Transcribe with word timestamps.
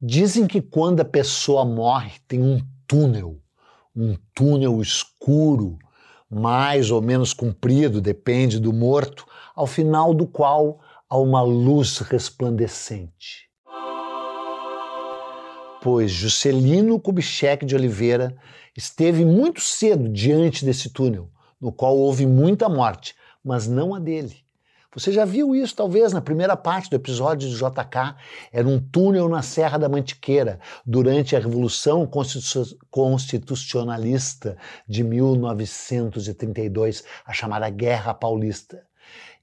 Dizem 0.00 0.46
que 0.46 0.60
quando 0.60 1.00
a 1.00 1.04
pessoa 1.06 1.64
morre 1.64 2.12
tem 2.28 2.42
um 2.42 2.60
túnel, 2.86 3.40
um 3.94 4.14
túnel 4.34 4.82
escuro, 4.82 5.78
mais 6.30 6.90
ou 6.90 7.00
menos 7.00 7.32
comprido, 7.32 7.98
depende 7.98 8.60
do 8.60 8.74
morto, 8.74 9.24
ao 9.54 9.66
final 9.66 10.12
do 10.12 10.26
qual 10.26 10.80
há 11.08 11.16
uma 11.16 11.40
luz 11.40 11.98
resplandecente. 12.00 13.48
Pois 15.80 16.10
Juscelino 16.10 17.00
Kubitschek 17.00 17.64
de 17.64 17.74
Oliveira 17.74 18.36
esteve 18.76 19.24
muito 19.24 19.62
cedo 19.62 20.10
diante 20.10 20.62
desse 20.62 20.90
túnel, 20.90 21.30
no 21.58 21.72
qual 21.72 21.96
houve 21.96 22.26
muita 22.26 22.68
morte, 22.68 23.14
mas 23.42 23.66
não 23.66 23.94
a 23.94 23.98
dele. 23.98 24.45
Você 24.96 25.12
já 25.12 25.24
viu 25.26 25.54
isso, 25.54 25.76
talvez, 25.76 26.14
na 26.14 26.22
primeira 26.22 26.56
parte 26.56 26.88
do 26.88 26.96
episódio 26.96 27.50
do 27.50 27.54
JK. 27.54 28.16
Era 28.50 28.66
um 28.66 28.80
túnel 28.80 29.28
na 29.28 29.42
Serra 29.42 29.76
da 29.76 29.90
Mantiqueira, 29.90 30.58
durante 30.86 31.36
a 31.36 31.38
Revolução 31.38 32.10
Constitucionalista 32.90 34.56
de 34.88 35.04
1932, 35.04 37.04
a 37.26 37.32
chamada 37.34 37.68
Guerra 37.68 38.14
Paulista. 38.14 38.86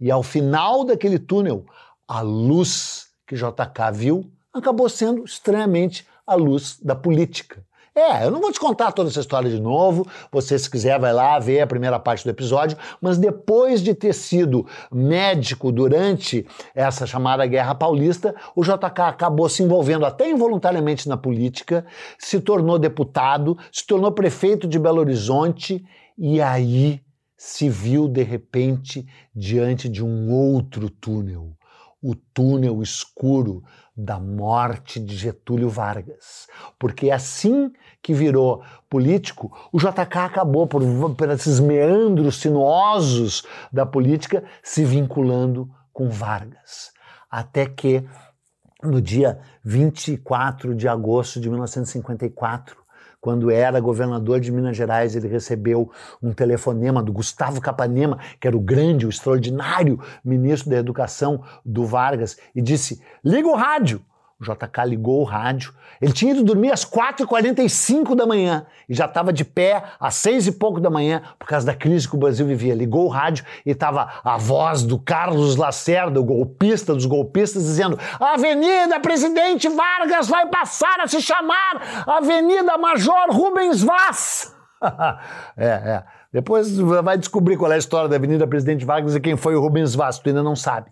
E 0.02 0.10
ao 0.10 0.24
final 0.24 0.84
daquele 0.84 1.20
túnel, 1.20 1.68
a 2.08 2.22
luz 2.22 3.10
que 3.28 3.36
JK 3.36 3.92
viu 3.94 4.32
acabou 4.52 4.90
sendo 4.90 5.24
estranhamente 5.24 6.08
a 6.26 6.34
luz 6.34 6.80
da 6.82 6.96
política. 6.96 7.64
É, 7.96 8.26
eu 8.26 8.32
não 8.32 8.42
vou 8.42 8.52
te 8.52 8.60
contar 8.60 8.92
toda 8.92 9.10
essa 9.10 9.20
história 9.20 9.48
de 9.48 9.60
novo. 9.60 10.08
Você, 10.32 10.58
se 10.58 10.68
quiser, 10.68 11.00
vai 11.00 11.14
lá 11.14 11.38
ver 11.38 11.62
a 11.62 11.68
primeira 11.68 12.00
parte 12.00 12.24
do 12.24 12.30
episódio. 12.32 12.76
Mas 13.00 13.20
depois 13.20 13.84
de 13.84 13.94
ter 13.94 14.14
sido 14.14 14.66
médico 14.92 15.72
durante 15.72 16.44
essa 16.74 17.06
chamada 17.06 17.46
Guerra 17.46 17.76
Paulista, 17.76 18.34
o 18.56 18.64
JK 18.64 19.02
acabou 19.02 19.48
se 19.48 19.62
envolvendo 19.62 20.08
até 20.08 20.28
involuntariamente 20.28 21.08
na 21.08 21.18
política, 21.18 21.86
se 22.18 22.40
tornou 22.40 22.80
deputado, 22.80 23.56
se 23.72 23.86
tornou 23.86 24.12
prefeito 24.12 24.68
de 24.68 24.80
Belo 24.80 25.00
Horizonte 25.00 25.86
e 26.18 26.42
aí 26.42 27.00
se 27.38 27.70
viu 27.70 28.08
de 28.08 28.24
repente 28.24 29.06
diante 29.36 29.88
de 29.88 30.04
um 30.04 30.32
outro 30.32 30.90
túnel 30.90 31.54
o 32.04 32.14
túnel 32.14 32.82
escuro 32.84 33.64
da 33.96 34.20
morte 34.20 35.00
de 35.00 35.16
Getúlio 35.16 35.70
Vargas. 35.70 36.48
Porque 36.80 37.12
assim 37.12 37.72
que 38.02 38.14
virou 38.14 38.64
político, 38.90 39.52
o 39.72 39.80
JK 39.80 40.18
acabou 40.18 40.68
por, 40.68 40.82
por 41.16 41.30
esses 41.30 41.60
meandros 41.60 42.38
sinuosos 42.38 43.46
da 43.72 43.86
política 43.86 44.44
se 44.62 44.84
vinculando 44.84 45.70
com 45.92 46.10
Vargas. 46.10 46.92
Até 47.30 47.66
que 47.66 48.06
no 48.82 49.02
dia 49.02 49.40
24 49.64 50.76
de 50.76 50.88
agosto 50.88 51.40
de 51.40 51.50
1954, 51.50 52.83
quando 53.24 53.50
era 53.50 53.80
governador 53.80 54.42
de 54.42 54.52
Minas 54.52 54.76
Gerais, 54.76 55.16
ele 55.16 55.30
recebeu 55.30 55.90
um 56.22 56.34
telefonema 56.34 57.02
do 57.02 57.14
Gustavo 57.14 57.62
Capanema, 57.62 58.20
que 58.38 58.46
era 58.46 58.58
o 58.58 58.60
grande, 58.60 59.06
o 59.06 59.10
extraordinário 59.10 59.98
ministro 60.26 60.70
da 60.70 60.76
Educação 60.76 61.42
do 61.66 61.86
Vargas, 61.86 62.38
e 62.54 62.62
disse: 62.62 63.02
liga 63.24 63.48
o 63.48 63.56
rádio. 63.56 64.02
O 64.44 64.54
JK 64.54 64.86
ligou 64.86 65.22
o 65.22 65.24
rádio. 65.24 65.74
Ele 66.02 66.12
tinha 66.12 66.34
ido 66.34 66.44
dormir 66.44 66.72
às 66.72 66.84
4h45 66.84 68.14
da 68.14 68.26
manhã 68.26 68.66
e 68.90 68.94
já 68.94 69.06
estava 69.06 69.32
de 69.32 69.46
pé 69.46 69.84
às 70.00 70.16
seis 70.16 70.46
e 70.48 70.52
pouco 70.52 70.80
da 70.82 70.90
manhã 70.90 71.22
por 71.40 71.48
causa 71.48 71.66
da 71.66 71.74
crise 71.74 72.08
que 72.08 72.16
o 72.16 72.20
Brasil 72.20 72.46
vivia. 72.46 72.76
Ligou 72.76 73.06
o 73.06 73.10
rádio 73.10 73.46
e 73.66 73.72
estava 73.72 74.12
a 74.24 74.38
voz 74.38 74.84
do 74.84 75.00
Carlos 75.00 75.56
Lacerda, 75.56 76.20
o 76.20 76.24
golpista 76.24 76.94
dos 76.94 77.06
golpistas, 77.06 77.64
dizendo: 77.64 77.98
Avenida 78.20 79.00
Presidente 79.00 79.70
Vargas 79.70 80.28
vai 80.28 80.48
passar 80.48 81.00
a 81.00 81.08
se 81.08 81.22
chamar 81.22 82.06
Avenida 82.06 82.78
Major 82.78 83.30
Rubens 83.30 83.82
Vaz. 83.82 84.54
é, 85.56 85.68
é. 85.68 86.04
Depois 86.34 86.76
vai 86.78 87.16
descobrir 87.16 87.58
qual 87.58 87.72
é 87.72 87.76
a 87.76 87.78
história 87.78 88.10
da 88.10 88.16
Avenida 88.16 88.48
Presidente 88.48 88.84
Vargas 88.84 89.16
e 89.16 89.20
quem 89.20 89.38
foi 89.38 89.56
o 89.56 89.62
Rubens 89.62 89.94
Vaz, 89.94 90.18
tu 90.18 90.28
ainda 90.28 90.42
não 90.42 90.56
sabe. 90.56 90.90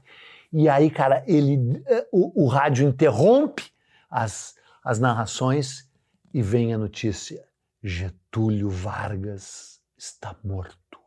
E 0.53 0.67
aí, 0.67 0.89
cara, 0.89 1.23
ele, 1.25 1.81
eh, 1.87 2.07
o, 2.11 2.43
o 2.43 2.47
rádio 2.47 2.87
interrompe 2.87 3.63
as, 4.09 4.55
as 4.83 4.99
narrações 4.99 5.89
e 6.33 6.41
vem 6.41 6.73
a 6.73 6.77
notícia: 6.77 7.43
Getúlio 7.81 8.69
Vargas 8.69 9.79
está 9.97 10.35
morto. 10.43 10.99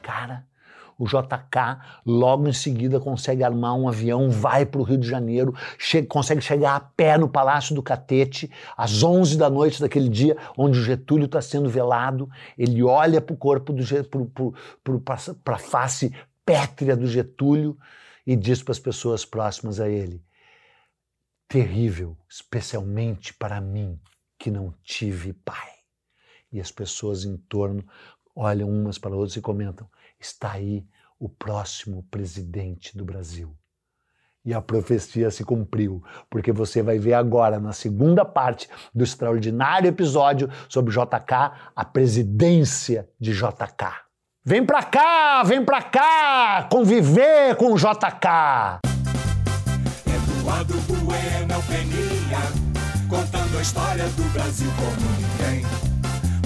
Cara, 0.00 0.46
o 0.98 1.04
JK 1.06 1.82
logo 2.06 2.48
em 2.48 2.52
seguida 2.52 2.98
consegue 2.98 3.44
armar 3.44 3.74
um 3.74 3.88
avião, 3.88 4.30
vai 4.30 4.64
para 4.64 4.80
o 4.80 4.84
Rio 4.84 4.96
de 4.96 5.06
Janeiro, 5.06 5.54
consegue 6.08 6.40
chegar 6.40 6.76
a 6.76 6.80
pé 6.80 7.18
no 7.18 7.28
Palácio 7.28 7.74
do 7.74 7.82
Catete, 7.82 8.50
às 8.74 9.02
11 9.02 9.36
da 9.36 9.50
noite 9.50 9.82
daquele 9.82 10.08
dia, 10.08 10.36
onde 10.56 10.78
o 10.78 10.82
Getúlio 10.82 11.26
está 11.26 11.42
sendo 11.42 11.68
velado. 11.68 12.30
Ele 12.56 12.82
olha 12.82 13.20
para 13.20 13.34
o 13.34 13.36
corpo 13.36 13.74
do 13.74 13.84
para 15.44 15.56
a 15.56 15.58
face 15.58 16.14
pétrea 16.46 16.96
do 16.96 17.06
Getúlio 17.06 17.76
e 18.26 18.34
diz 18.34 18.62
para 18.62 18.72
as 18.72 18.78
pessoas 18.78 19.24
próximas 19.24 19.78
a 19.78 19.88
ele: 19.88 20.24
terrível, 21.48 22.16
especialmente 22.28 23.32
para 23.32 23.60
mim, 23.60 24.00
que 24.38 24.50
não 24.50 24.74
tive 24.82 25.32
pai. 25.32 25.70
E 26.50 26.60
as 26.60 26.72
pessoas 26.72 27.24
em 27.24 27.36
torno 27.36 27.86
olham 28.34 28.68
umas 28.68 28.98
para 28.98 29.14
outras 29.14 29.36
e 29.36 29.40
comentam: 29.40 29.88
está 30.18 30.52
aí 30.52 30.86
o 31.18 31.28
próximo 31.28 32.02
presidente 32.10 32.96
do 32.96 33.04
Brasil. 33.04 33.56
E 34.44 34.54
a 34.54 34.62
profecia 34.62 35.28
se 35.28 35.42
cumpriu, 35.42 36.04
porque 36.30 36.52
você 36.52 36.80
vai 36.80 37.00
ver 37.00 37.14
agora, 37.14 37.58
na 37.58 37.72
segunda 37.72 38.24
parte 38.24 38.68
do 38.94 39.02
extraordinário 39.02 39.88
episódio 39.88 40.48
sobre 40.68 40.92
JK, 40.92 41.72
a 41.74 41.84
presidência 41.84 43.10
de 43.18 43.32
JK. 43.32 44.05
Vem 44.48 44.64
pra 44.64 44.80
cá, 44.80 45.42
vem 45.42 45.64
pra 45.64 45.82
cá, 45.82 46.68
conviver 46.70 47.56
com 47.56 47.72
o 47.72 47.76
JK. 47.76 48.78
Eduardo 50.06 50.74
Bueno 50.82 51.52
é 51.52 51.62
Peninha, 51.62 52.38
contando 53.08 53.58
a 53.58 53.60
história 53.60 54.04
do 54.04 54.22
Brasil 54.32 54.70
como 54.76 55.10
ninguém. 55.18 55.66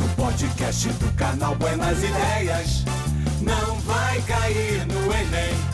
No 0.01 0.09
podcast 0.17 0.89
do 0.95 1.13
canal 1.15 1.55
Buenas 1.57 2.03
Ideias, 2.03 2.87
não 3.43 3.77
vai 3.81 4.19
cair 4.23 4.87
no 4.87 5.13
Enem. 5.13 5.70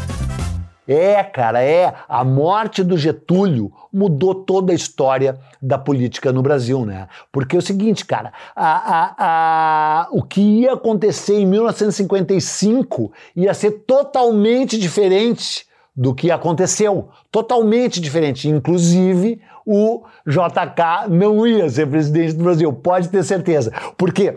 É, 0.88 1.22
cara, 1.24 1.62
é. 1.62 1.94
A 2.08 2.22
morte 2.22 2.82
do 2.84 2.96
Getúlio 2.96 3.72
mudou 3.92 4.34
toda 4.34 4.72
a 4.72 4.74
história 4.74 5.38
da 5.60 5.76
política 5.78 6.32
no 6.32 6.42
Brasil, 6.42 6.84
né? 6.86 7.08
Porque 7.32 7.56
é 7.56 7.58
o 7.58 7.62
seguinte, 7.62 8.04
cara, 8.04 8.32
a, 8.54 8.66
a, 8.66 9.14
a, 9.18 10.08
o 10.12 10.22
que 10.22 10.40
ia 10.40 10.74
acontecer 10.74 11.40
em 11.40 11.46
1955 11.46 13.12
ia 13.34 13.52
ser 13.52 13.70
totalmente 13.86 14.78
diferente 14.78 15.66
do 15.94 16.14
que 16.14 16.30
aconteceu. 16.30 17.08
Totalmente 17.32 18.00
diferente. 18.00 18.48
Inclusive, 18.48 19.40
o 19.64 20.04
JK 20.26 21.08
não 21.10 21.46
ia 21.46 21.68
ser 21.68 21.88
presidente 21.88 22.34
do 22.34 22.44
Brasil, 22.44 22.72
pode 22.72 23.08
ter 23.08 23.24
certeza. 23.24 23.72
Porque 23.96 24.36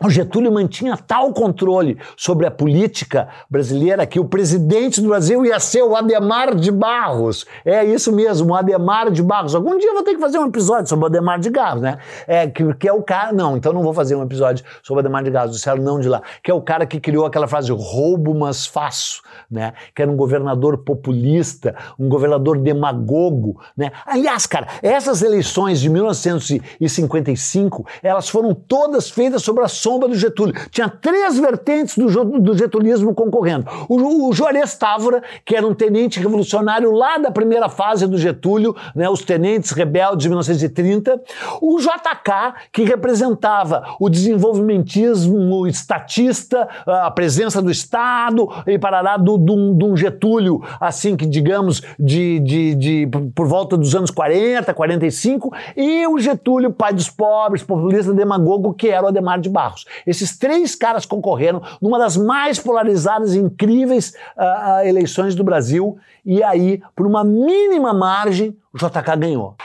o 0.00 0.08
Getúlio 0.08 0.52
mantinha 0.52 0.96
tal 0.96 1.32
controle 1.32 1.98
sobre 2.16 2.46
a 2.46 2.50
política 2.50 3.28
brasileira 3.50 4.06
que 4.06 4.20
o 4.20 4.24
presidente 4.24 5.00
do 5.00 5.08
Brasil 5.08 5.44
ia 5.44 5.58
ser 5.58 5.82
o 5.82 5.96
Ademar 5.96 6.54
de 6.54 6.70
Barros. 6.70 7.44
É 7.64 7.84
isso 7.84 8.12
mesmo, 8.12 8.52
o 8.52 8.54
Ademar 8.54 9.10
de 9.10 9.22
Barros. 9.22 9.56
Algum 9.56 9.76
dia 9.76 9.88
eu 9.88 9.94
vou 9.94 10.04
ter 10.04 10.14
que 10.14 10.20
fazer 10.20 10.38
um 10.38 10.46
episódio 10.46 10.88
sobre 10.88 11.04
o 11.04 11.08
Ademar 11.08 11.40
de 11.40 11.50
Barros, 11.50 11.82
né? 11.82 11.98
É, 12.28 12.46
que, 12.46 12.74
que 12.74 12.88
é 12.88 12.92
o 12.92 13.02
cara. 13.02 13.32
Não, 13.32 13.56
então 13.56 13.72
não 13.72 13.82
vou 13.82 13.92
fazer 13.92 14.14
um 14.14 14.22
episódio 14.22 14.64
sobre 14.82 14.98
o 14.98 15.04
Ademar 15.04 15.24
de 15.24 15.30
Barros, 15.30 15.52
disseram 15.52 15.82
não 15.82 15.98
de 15.98 16.08
lá. 16.08 16.22
Que 16.44 16.50
é 16.50 16.54
o 16.54 16.62
cara 16.62 16.86
que 16.86 17.00
criou 17.00 17.26
aquela 17.26 17.48
frase 17.48 17.72
roubo, 17.72 18.32
mas 18.34 18.66
faço, 18.66 19.22
né? 19.50 19.72
Que 19.94 20.02
era 20.02 20.10
um 20.10 20.16
governador 20.16 20.78
populista, 20.78 21.74
um 21.98 22.08
governador 22.08 22.58
demagogo, 22.58 23.60
né? 23.76 23.90
Aliás, 24.06 24.46
cara, 24.46 24.68
essas 24.80 25.22
eleições 25.22 25.80
de 25.80 25.88
1955, 25.88 27.84
elas 28.00 28.28
foram 28.28 28.54
todas 28.54 29.10
feitas 29.10 29.42
sobre 29.42 29.64
a 29.64 29.68
sombra 29.88 30.06
do 30.06 30.14
Getúlio. 30.14 30.54
Tinha 30.70 30.86
três 30.86 31.38
vertentes 31.38 31.96
do, 31.96 32.38
do 32.38 32.56
getulismo 32.56 33.14
concorrendo. 33.14 33.66
O, 33.88 34.28
o 34.28 34.32
Juarez 34.34 34.74
Távora, 34.74 35.22
que 35.46 35.56
era 35.56 35.66
um 35.66 35.72
tenente 35.74 36.20
revolucionário 36.20 36.92
lá 36.92 37.16
da 37.16 37.30
primeira 37.30 37.70
fase 37.70 38.06
do 38.06 38.18
Getúlio, 38.18 38.76
né, 38.94 39.08
os 39.08 39.22
tenentes 39.22 39.70
rebeldes 39.70 40.24
de 40.24 40.28
1930. 40.28 41.22
O 41.62 41.78
JK, 41.78 42.68
que 42.70 42.84
representava 42.84 43.82
o 43.98 44.10
desenvolvimentismo 44.10 45.66
estatista, 45.66 46.68
a 46.86 47.10
presença 47.10 47.62
do 47.62 47.70
Estado 47.70 48.46
e 48.66 48.78
parará 48.78 49.16
do, 49.16 49.38
do 49.38 49.96
Getúlio, 49.96 50.62
assim 50.78 51.16
que 51.16 51.24
digamos, 51.24 51.80
de, 51.98 52.40
de, 52.40 52.74
de, 52.74 53.08
por 53.34 53.46
volta 53.46 53.74
dos 53.74 53.94
anos 53.94 54.10
40, 54.10 54.74
45, 54.74 55.50
e 55.74 56.06
o 56.06 56.18
Getúlio, 56.18 56.72
pai 56.72 56.92
dos 56.92 57.08
pobres, 57.08 57.62
populista 57.62 58.12
demagogo, 58.12 58.74
que 58.74 58.88
era 58.88 59.06
o 59.06 59.08
Ademar 59.08 59.40
de 59.40 59.48
Barros. 59.48 59.77
Esses 60.06 60.38
três 60.38 60.74
caras 60.74 61.04
concorreram 61.04 61.62
numa 61.80 61.98
das 61.98 62.16
mais 62.16 62.58
polarizadas 62.58 63.34
e 63.34 63.38
incríveis 63.38 64.14
uh, 64.36 64.86
eleições 64.86 65.34
do 65.34 65.44
Brasil, 65.44 65.98
e 66.24 66.42
aí, 66.42 66.82
por 66.94 67.06
uma 67.06 67.24
mínima 67.24 67.92
margem, 67.92 68.56
o 68.72 68.78
JK 68.78 69.16
ganhou. 69.18 69.56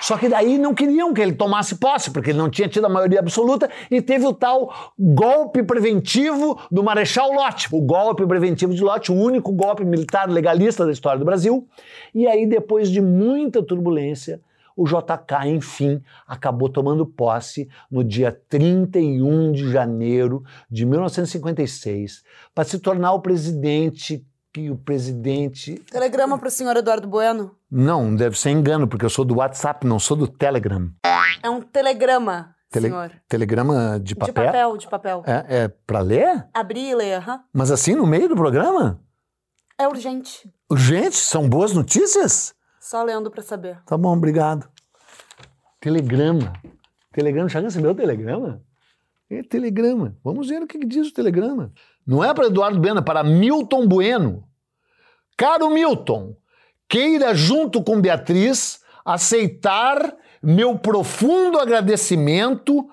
Só 0.00 0.16
que 0.16 0.28
daí 0.28 0.56
não 0.56 0.74
queriam 0.74 1.12
que 1.12 1.20
ele 1.20 1.34
tomasse 1.34 1.76
posse, 1.76 2.10
porque 2.10 2.30
ele 2.30 2.38
não 2.38 2.48
tinha 2.48 2.66
tido 2.66 2.86
a 2.86 2.88
maioria 2.88 3.20
absoluta 3.20 3.70
e 3.90 4.00
teve 4.00 4.26
o 4.26 4.32
tal 4.32 4.92
golpe 4.98 5.62
preventivo 5.62 6.58
do 6.70 6.82
Marechal 6.82 7.30
Lott. 7.32 7.68
O 7.70 7.80
golpe 7.82 8.26
preventivo 8.26 8.74
de 8.74 8.82
Lott, 8.82 9.12
o 9.12 9.14
único 9.14 9.52
golpe 9.52 9.84
militar 9.84 10.28
legalista 10.28 10.86
da 10.86 10.92
história 10.92 11.18
do 11.18 11.24
Brasil. 11.24 11.68
E 12.14 12.26
aí, 12.26 12.46
depois 12.46 12.90
de 12.90 13.00
muita 13.00 13.62
turbulência, 13.62 14.40
o 14.80 14.86
JK, 14.86 15.46
enfim, 15.46 16.02
acabou 16.26 16.70
tomando 16.70 17.04
posse 17.04 17.68
no 17.90 18.02
dia 18.02 18.32
31 18.48 19.52
de 19.52 19.70
janeiro 19.70 20.42
de 20.70 20.86
1956 20.86 22.22
para 22.54 22.64
se 22.64 22.78
tornar 22.78 23.12
o 23.12 23.20
presidente 23.20 24.26
que 24.50 24.70
o 24.70 24.78
presidente. 24.78 25.74
Telegrama 25.90 26.38
para 26.38 26.48
o 26.48 26.50
senhor 26.50 26.74
Eduardo 26.78 27.06
Bueno? 27.06 27.54
Não, 27.70 28.16
deve 28.16 28.38
ser 28.38 28.50
engano, 28.50 28.88
porque 28.88 29.04
eu 29.04 29.10
sou 29.10 29.22
do 29.22 29.36
WhatsApp, 29.36 29.86
não 29.86 29.98
sou 29.98 30.16
do 30.16 30.26
Telegram. 30.26 30.90
É 31.42 31.50
um 31.50 31.60
telegrama, 31.60 32.56
Tele... 32.70 32.88
senhor. 32.88 33.12
Telegrama 33.28 34.00
de 34.02 34.16
papel? 34.16 34.34
De 34.34 34.46
papel, 34.46 34.76
de 34.78 34.88
papel. 34.88 35.22
É, 35.26 35.64
é 35.64 35.68
para 35.68 36.00
ler? 36.00 36.48
Abrir 36.54 36.88
e 36.88 36.94
ler, 36.94 37.14
aham. 37.18 37.34
Uhum. 37.34 37.40
Mas 37.52 37.70
assim, 37.70 37.94
no 37.94 38.06
meio 38.06 38.30
do 38.30 38.34
programa? 38.34 38.98
É 39.78 39.86
urgente. 39.86 40.50
Urgente? 40.70 41.16
São 41.16 41.46
boas 41.46 41.74
notícias? 41.74 42.54
Só 42.80 43.02
lendo 43.02 43.30
para 43.30 43.42
saber. 43.42 43.78
Tá 43.84 43.96
bom, 43.96 44.16
obrigado. 44.16 44.66
Telegrama. 45.80 46.52
Telegrama, 47.10 47.48
já 47.48 47.60
recebeu 47.60 47.92
o 47.92 47.94
telegrama? 47.94 48.62
É 49.30 49.42
telegrama. 49.42 50.14
Vamos 50.22 50.48
ver 50.48 50.62
o 50.62 50.66
que 50.66 50.78
diz 50.84 51.08
o 51.08 51.14
telegrama. 51.14 51.72
Não 52.06 52.22
é 52.22 52.34
para 52.34 52.46
Eduardo 52.46 52.78
Bueno, 52.78 52.98
é 52.98 53.02
para 53.02 53.24
Milton 53.24 53.86
Bueno. 53.88 54.44
Caro 55.38 55.70
Milton, 55.70 56.36
queira, 56.86 57.34
junto 57.34 57.82
com 57.82 57.98
Beatriz, 57.98 58.80
aceitar 59.04 60.14
meu 60.42 60.78
profundo 60.78 61.58
agradecimento 61.58 62.86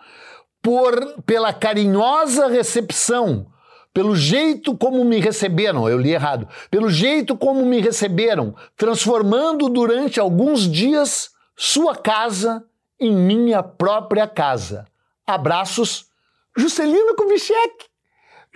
por 0.62 1.22
pela 1.24 1.52
carinhosa 1.52 2.48
recepção, 2.48 3.48
pelo 3.94 4.16
jeito 4.16 4.78
como 4.78 5.04
me 5.04 5.20
receberam, 5.20 5.90
eu 5.90 6.00
li 6.00 6.12
errado, 6.12 6.48
pelo 6.72 6.90
jeito 6.90 7.36
como 7.36 7.66
me 7.66 7.82
receberam, 7.82 8.56
transformando 8.78 9.68
durante 9.68 10.20
alguns 10.20 10.70
dias 10.70 11.32
sua 11.56 11.96
casa 11.96 12.64
em 13.00 13.16
minha 13.16 13.62
própria 13.62 14.28
casa. 14.28 14.86
Abraços, 15.26 16.08
Juscelino 16.56 17.16
Kubitschek. 17.16 17.86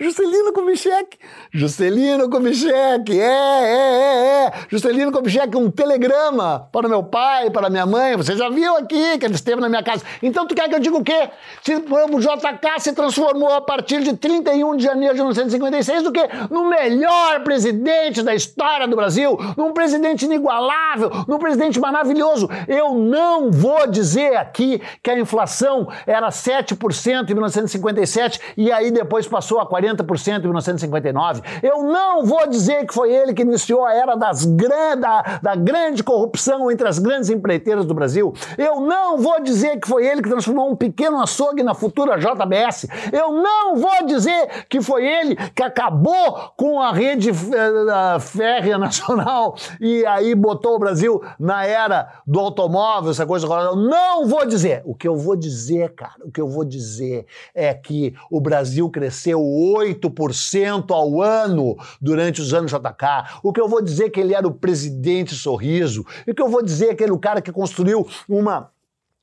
Juscelino 0.02 0.52
Kubitschek, 0.52 1.16
Juscelino 1.52 2.28
Kubitschek, 2.28 3.12
é, 3.12 3.24
é, 3.24 3.68
é, 3.68 4.46
é, 4.46 4.52
Juscelino 4.68 5.12
Kubitschek, 5.12 5.56
um 5.56 5.70
telegrama 5.70 6.68
para 6.72 6.88
meu 6.88 7.04
pai, 7.04 7.50
para 7.50 7.70
minha 7.70 7.86
mãe, 7.86 8.16
você 8.16 8.36
já 8.36 8.50
viu 8.50 8.76
aqui 8.78 9.16
que 9.18 9.24
ele 9.24 9.36
esteve 9.36 9.60
na 9.60 9.68
minha 9.68 9.82
casa. 9.82 10.02
Então 10.20 10.44
tu 10.44 10.56
quer 10.56 10.68
que 10.68 10.74
eu 10.74 10.80
diga 10.80 10.96
o 10.96 11.04
quê? 11.04 11.30
Se, 11.62 11.76
o 11.76 12.18
JK 12.18 12.80
se 12.80 12.92
transformou 12.94 13.52
a 13.52 13.60
partir 13.60 14.02
de 14.02 14.16
31 14.16 14.76
de 14.76 14.82
janeiro 14.82 15.14
de 15.14 15.20
1956 15.20 16.02
do 16.02 16.10
que 16.10 16.28
no 16.50 16.68
melhor 16.68 17.44
presidente 17.44 18.24
da 18.24 18.34
história 18.34 18.88
do 18.88 18.96
Brasil, 18.96 19.38
num 19.56 19.72
presidente 19.72 20.24
inigualável, 20.24 21.12
num 21.28 21.38
presidente 21.38 21.78
maravilhoso. 21.78 22.48
Eu 22.66 22.94
não 22.94 23.52
vou 23.52 23.86
dizer 23.86 24.34
aqui 24.36 24.82
que 25.00 25.12
a 25.12 25.18
inflação 25.18 25.86
era 26.04 26.28
7% 26.28 27.30
em 27.30 27.34
1957 27.34 28.40
e 28.56 28.72
aí 28.72 28.90
depois 28.90 29.28
passou 29.28 29.60
a 29.60 29.66
40 29.66 29.91
40% 29.96 30.38
em 30.38 30.42
1959. 30.42 31.42
Eu 31.62 31.82
não 31.82 32.24
vou 32.24 32.46
dizer 32.48 32.86
que 32.86 32.94
foi 32.94 33.12
ele 33.12 33.34
que 33.34 33.42
iniciou 33.42 33.84
a 33.84 33.94
era 33.94 34.14
das 34.14 34.44
da, 34.46 35.38
da 35.42 35.54
grande 35.54 36.02
corrupção 36.02 36.70
entre 36.70 36.86
as 36.86 36.98
grandes 36.98 37.30
empreiteiras 37.30 37.86
do 37.86 37.94
Brasil. 37.94 38.32
Eu 38.56 38.80
não 38.80 39.18
vou 39.18 39.40
dizer 39.40 39.78
que 39.78 39.88
foi 39.88 40.06
ele 40.06 40.22
que 40.22 40.28
transformou 40.28 40.70
um 40.70 40.76
pequeno 40.76 41.20
açougue 41.20 41.62
na 41.62 41.74
futura 41.74 42.18
JBS. 42.18 42.86
Eu 43.12 43.32
não 43.32 43.76
vou 43.76 44.06
dizer 44.06 44.66
que 44.68 44.80
foi 44.80 45.06
ele 45.06 45.36
que 45.36 45.62
acabou 45.62 46.52
com 46.56 46.80
a 46.80 46.92
rede 46.92 47.30
uh, 47.30 48.20
férrea 48.20 48.78
nacional 48.78 49.54
e 49.80 50.04
aí 50.06 50.34
botou 50.34 50.76
o 50.76 50.78
Brasil 50.78 51.22
na 51.38 51.64
era 51.64 52.20
do 52.26 52.38
automóvel, 52.38 53.10
essa 53.10 53.26
coisa. 53.26 53.46
Eu 53.46 53.76
não 53.76 54.26
vou 54.26 54.46
dizer. 54.46 54.82
O 54.84 54.94
que 54.94 55.06
eu 55.06 55.16
vou 55.16 55.36
dizer, 55.36 55.94
cara, 55.94 56.14
o 56.24 56.30
que 56.30 56.40
eu 56.40 56.48
vou 56.48 56.64
dizer 56.64 57.26
é 57.54 57.72
que 57.74 58.14
o 58.30 58.40
Brasil 58.40 58.88
cresceu 58.90 59.40
8% 59.72 60.90
ao 60.90 61.22
ano 61.22 61.76
durante 62.00 62.40
os 62.40 62.52
anos 62.52 62.70
JK. 62.70 63.40
O 63.42 63.52
que 63.52 63.60
eu 63.60 63.68
vou 63.68 63.82
dizer 63.82 64.06
é 64.06 64.10
que 64.10 64.20
ele 64.20 64.34
era 64.34 64.46
o 64.46 64.54
presidente 64.54 65.34
sorriso. 65.34 66.04
O 66.26 66.34
que 66.34 66.42
eu 66.42 66.48
vou 66.48 66.62
dizer 66.62 66.90
é 66.90 66.94
que 66.94 67.02
ele 67.02 67.12
é 67.12 67.14
o 67.14 67.18
cara 67.18 67.40
que 67.40 67.52
construiu 67.52 68.06
uma 68.28 68.71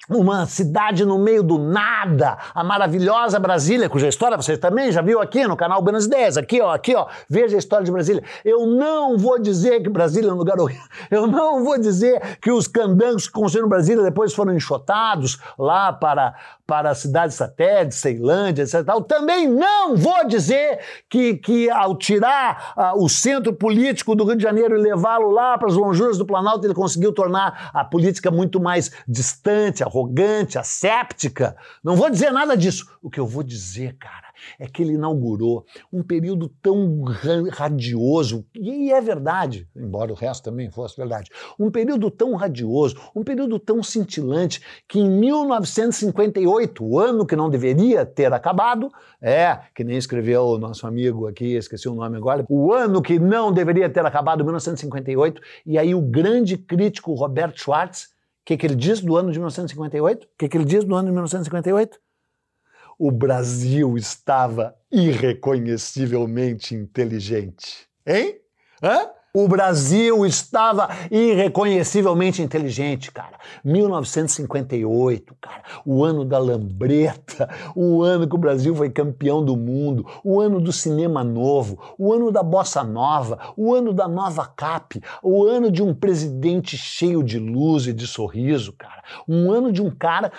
uma 0.09 0.45
cidade 0.45 1.05
no 1.05 1.19
meio 1.19 1.43
do 1.43 1.57
nada, 1.57 2.37
a 2.53 2.63
maravilhosa 2.63 3.39
Brasília, 3.39 3.89
cuja 3.89 4.07
história 4.07 4.35
você 4.35 4.57
também 4.57 4.91
já 4.91 5.01
viu 5.01 5.21
aqui 5.21 5.47
no 5.47 5.55
canal 5.55 5.81
Buenas 5.81 6.05
Ideias, 6.05 6.37
aqui 6.37 6.61
ó, 6.61 6.71
aqui 6.71 6.95
ó, 6.95 7.07
veja 7.29 7.55
a 7.55 7.59
história 7.59 7.85
de 7.85 7.91
Brasília. 7.91 8.23
Eu 8.43 8.65
não 8.65 9.17
vou 9.17 9.39
dizer 9.39 9.81
que 9.81 9.89
Brasília 9.89 10.29
é 10.29 10.33
um 10.33 10.37
lugar 10.37 10.59
horrível, 10.59 10.83
eu 11.11 11.27
não 11.27 11.63
vou 11.63 11.77
dizer 11.79 12.37
que 12.41 12.51
os 12.51 12.67
candangos 12.67 13.27
que 13.27 13.33
construíram 13.33 13.69
Brasília 13.69 14.03
depois 14.03 14.33
foram 14.33 14.53
enxotados 14.53 15.37
lá 15.57 15.93
para, 15.93 16.33
para 16.65 16.91
a 16.91 16.95
cidade 16.95 17.33
satélite, 17.33 17.95
Ceilândia, 17.95 18.63
etc. 18.63 18.83
Tal. 18.85 19.01
Também 19.01 19.47
não 19.47 19.95
vou 19.95 20.27
dizer 20.27 20.79
que, 21.09 21.35
que 21.35 21.69
ao 21.69 21.95
tirar 21.95 22.73
uh, 22.77 23.03
o 23.03 23.09
centro 23.09 23.53
político 23.53 24.15
do 24.15 24.23
Rio 24.23 24.35
de 24.35 24.43
Janeiro 24.43 24.77
e 24.77 24.81
levá-lo 24.81 25.29
lá 25.31 25.57
para 25.57 25.67
as 25.67 25.75
lonjuras 25.75 26.17
do 26.17 26.25
Planalto, 26.25 26.65
ele 26.65 26.73
conseguiu 26.73 27.11
tornar 27.11 27.71
a 27.73 27.83
política 27.83 28.31
muito 28.31 28.59
mais 28.59 28.91
distante, 29.07 29.83
arrogante, 29.99 30.57
asséptica. 30.57 31.55
Não 31.83 31.95
vou 31.95 32.09
dizer 32.09 32.31
nada 32.31 32.55
disso. 32.55 32.85
O 33.01 33.09
que 33.09 33.19
eu 33.19 33.27
vou 33.27 33.43
dizer, 33.43 33.95
cara, 33.97 34.29
é 34.57 34.67
que 34.67 34.81
ele 34.81 34.93
inaugurou 34.93 35.65
um 35.91 36.01
período 36.01 36.49
tão 36.61 37.03
radioso, 37.51 38.45
e 38.55 38.91
é 38.91 39.01
verdade, 39.01 39.67
embora 39.75 40.11
o 40.11 40.15
resto 40.15 40.43
também 40.43 40.69
fosse 40.71 40.95
verdade, 40.95 41.29
um 41.59 41.69
período 41.69 42.09
tão 42.09 42.35
radioso, 42.35 42.95
um 43.15 43.23
período 43.23 43.59
tão 43.59 43.83
cintilante, 43.83 44.61
que 44.87 44.99
em 44.99 45.09
1958, 45.09 46.83
o 46.83 46.99
ano 46.99 47.25
que 47.25 47.35
não 47.35 47.49
deveria 47.49 48.05
ter 48.05 48.31
acabado, 48.33 48.89
é, 49.21 49.59
que 49.75 49.83
nem 49.83 49.97
escreveu 49.97 50.43
o 50.43 50.57
nosso 50.57 50.87
amigo 50.87 51.27
aqui, 51.27 51.55
esqueci 51.55 51.89
o 51.89 51.95
nome 51.95 52.17
agora, 52.17 52.45
o 52.49 52.73
ano 52.73 53.01
que 53.01 53.19
não 53.19 53.51
deveria 53.51 53.89
ter 53.89 54.05
acabado, 54.05 54.43
1958, 54.43 55.41
e 55.65 55.77
aí 55.77 55.93
o 55.93 56.01
grande 56.01 56.57
crítico 56.57 57.13
Roberto 57.13 57.59
Schwartz 57.59 58.18
que, 58.49 58.57
que 58.57 58.65
ele 58.65 58.75
diz 58.75 58.99
do 58.99 59.15
ano 59.15 59.31
de 59.31 59.37
1958? 59.37 60.23
O 60.23 60.27
que, 60.35 60.49
que 60.49 60.57
ele 60.57 60.65
diz 60.65 60.83
do 60.83 60.95
ano 60.95 61.07
de 61.07 61.11
1958? 61.11 61.99
O 62.97 63.11
Brasil 63.11 63.95
estava 63.95 64.75
irreconhecivelmente 64.91 66.73
inteligente. 66.73 67.87
Hein? 68.07 68.39
Hã? 68.81 69.07
O 69.31 69.47
Brasil 69.47 70.25
estava 70.25 70.89
irreconhecivelmente 71.11 72.41
inteligente, 72.41 73.11
cara. 73.11 73.37
1958, 73.63 75.35
cara, 75.39 75.61
o 75.85 76.03
ano 76.03 76.25
da 76.25 76.39
lambreta, 76.39 77.47
o 77.75 78.01
ano 78.01 78.27
que 78.27 78.33
o 78.33 78.39
Brasil 78.39 78.75
foi 78.75 78.89
campeão 78.89 79.45
do 79.45 79.55
mundo, 79.55 80.03
o 80.23 80.39
ano 80.39 80.59
do 80.59 80.73
cinema 80.73 81.23
novo, 81.23 81.79
o 81.95 82.11
ano 82.11 82.31
da 82.31 82.41
bossa 82.41 82.83
nova, 82.83 83.37
o 83.55 83.71
ano 83.71 83.93
da 83.93 84.07
nova 84.07 84.47
cap, 84.47 84.99
o 85.21 85.45
ano 85.45 85.71
de 85.71 85.83
um 85.83 85.93
presidente 85.93 86.75
cheio 86.75 87.21
de 87.21 87.37
luz 87.37 87.85
e 87.85 87.93
de 87.93 88.07
sorriso, 88.07 88.73
cara. 88.73 89.03
Um 89.27 89.51
ano 89.51 89.71
de 89.71 89.83
um 89.83 89.91
cara 89.91 90.31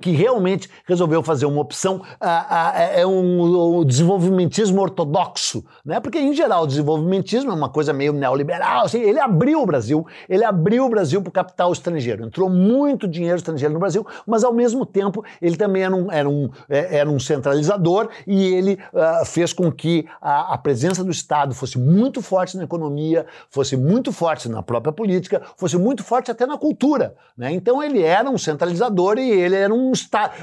que 0.00 0.10
realmente 0.12 0.68
resolveu 0.86 1.22
fazer 1.22 1.46
uma 1.46 1.60
opção, 1.60 2.02
ah, 2.20 2.72
é 2.92 3.06
um, 3.06 3.80
um, 3.80 3.84
desenvolvimentismo 3.84 4.80
ortodoxo, 4.80 5.64
né? 5.84 6.00
Porque 6.00 6.18
em 6.18 6.32
geral 6.32 6.64
o 6.64 6.66
desenvolvimentismo 6.66 7.50
é 7.50 7.54
uma 7.54 7.68
coisa 7.68 7.92
meio 7.92 8.12
neoliberal, 8.12 8.84
assim, 8.84 9.00
ele 9.00 9.18
abriu 9.18 9.62
o 9.62 9.66
Brasil, 9.66 10.06
ele 10.28 10.44
abriu 10.44 10.86
o 10.86 10.88
Brasil 10.88 11.20
para 11.20 11.28
o 11.28 11.32
capital 11.32 11.72
estrangeiro, 11.72 12.24
entrou 12.24 12.48
muito 12.48 13.08
dinheiro 13.08 13.36
estrangeiro 13.36 13.74
no 13.74 13.80
Brasil, 13.80 14.06
mas 14.26 14.44
ao 14.44 14.52
mesmo 14.52 14.86
tempo 14.86 15.24
ele 15.40 15.56
também 15.56 15.82
era 15.82 15.94
um, 15.94 16.12
era 16.12 16.28
um, 16.28 16.50
é, 16.68 16.98
era 16.98 17.10
um 17.10 17.18
centralizador 17.18 18.08
e 18.26 18.46
ele 18.46 18.78
uh, 18.92 19.24
fez 19.24 19.52
com 19.52 19.70
que 19.70 20.06
a, 20.20 20.54
a 20.54 20.58
presença 20.58 21.02
do 21.04 21.10
Estado 21.10 21.54
fosse 21.54 21.78
muito 21.78 22.22
forte 22.22 22.56
na 22.56 22.64
economia, 22.64 23.26
fosse 23.50 23.76
muito 23.76 24.12
forte 24.12 24.48
na 24.48 24.62
própria 24.62 24.92
política, 24.92 25.42
fosse 25.56 25.76
muito 25.76 26.02
forte 26.02 26.30
até 26.30 26.46
na 26.46 26.56
cultura, 26.56 27.14
né? 27.36 27.52
Então 27.52 27.82
ele 27.82 28.02
era 28.02 28.28
um 28.28 28.38
centralizador 28.38 29.18
e 29.18 29.30
ele 29.30 29.56
era 29.56 29.72
um 29.72 29.87
um, 29.88 29.92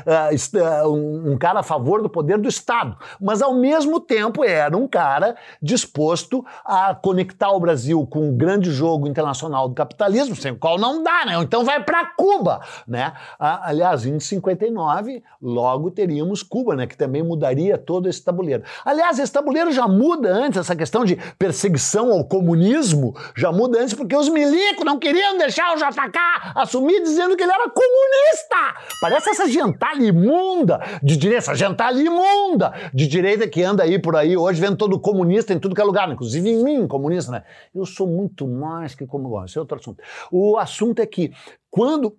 ah, 0.07 0.87
um- 0.87 1.31
um 1.33 1.37
cara 1.37 1.59
a 1.59 1.63
favor 1.63 2.01
do 2.01 2.09
poder 2.09 2.37
do 2.37 2.47
Estado, 2.47 2.97
mas 3.19 3.41
ao 3.41 3.53
mesmo 3.53 3.99
tempo 3.99 4.43
era 4.43 4.75
um 4.75 4.87
cara 4.87 5.35
disposto 5.61 6.45
a 6.63 6.93
conectar 6.95 7.51
o 7.51 7.59
Brasil 7.59 8.05
com 8.07 8.29
o 8.29 8.31
grande 8.33 8.71
jogo 8.71 9.07
internacional 9.07 9.67
do 9.67 9.75
capitalismo, 9.75 10.35
sem 10.35 10.51
o 10.51 10.57
qual 10.57 10.77
não 10.77 11.03
dá, 11.03 11.25
né? 11.25 11.35
Então 11.41 11.63
vai 11.63 11.83
para 11.83 12.05
Cuba, 12.17 12.61
né? 12.87 13.13
Ah, 13.39 13.61
aliás, 13.69 14.05
em 14.05 14.19
59, 14.19 15.23
logo 15.41 15.91
teríamos 15.91 16.43
Cuba, 16.43 16.75
né? 16.75 16.87
Que 16.87 16.97
também 16.97 17.23
mudaria 17.23 17.77
todo 17.77 18.07
esse 18.07 18.23
tabuleiro. 18.23 18.63
Aliás, 18.83 19.19
esse 19.19 19.31
tabuleiro 19.31 19.71
já 19.71 19.87
muda 19.87 20.29
antes, 20.29 20.59
essa 20.59 20.75
questão 20.75 21.03
de 21.03 21.15
perseguição 21.37 22.11
ao 22.11 22.23
comunismo 22.25 23.15
já 23.35 23.51
muda 23.51 23.79
antes, 23.81 23.93
porque 23.93 24.15
os 24.15 24.29
milicos 24.29 24.85
não 24.85 24.97
queriam 24.99 25.37
deixar 25.37 25.73
o 25.73 25.77
JK 25.77 26.19
assumir 26.55 27.01
dizendo 27.03 27.35
que 27.35 27.43
ele 27.43 27.51
era 27.51 27.69
comunista. 27.69 28.55
Parece 29.01 29.29
essa 29.35 29.49
gentalha 29.49 30.03
imunda 30.03 30.79
de 31.03 31.17
direita, 31.17 31.43
essa 31.43 31.55
gentalha 31.55 31.99
imunda 31.99 32.73
de 32.93 33.07
direita 33.07 33.47
que 33.47 33.63
anda 33.63 33.83
aí 33.83 33.99
por 33.99 34.15
aí 34.15 34.35
hoje 34.37 34.59
vendo 34.59 34.77
todo 34.77 34.99
comunista 34.99 35.53
em 35.53 35.59
tudo 35.59 35.75
que 35.75 35.81
é 35.81 35.83
lugar, 35.83 36.09
inclusive 36.11 36.49
em 36.49 36.63
mim, 36.63 36.87
comunista, 36.87 37.31
né? 37.31 37.43
Eu 37.73 37.85
sou 37.85 38.07
muito 38.07 38.47
mais 38.47 38.95
que 38.95 39.05
Bom, 39.05 39.43
esse 39.45 39.57
é 39.57 39.61
outro 39.61 39.77
assunto. 39.77 40.01
O 40.31 40.57
assunto 40.57 40.99
é 40.99 41.05
que 41.05 41.31
quando 41.69 42.17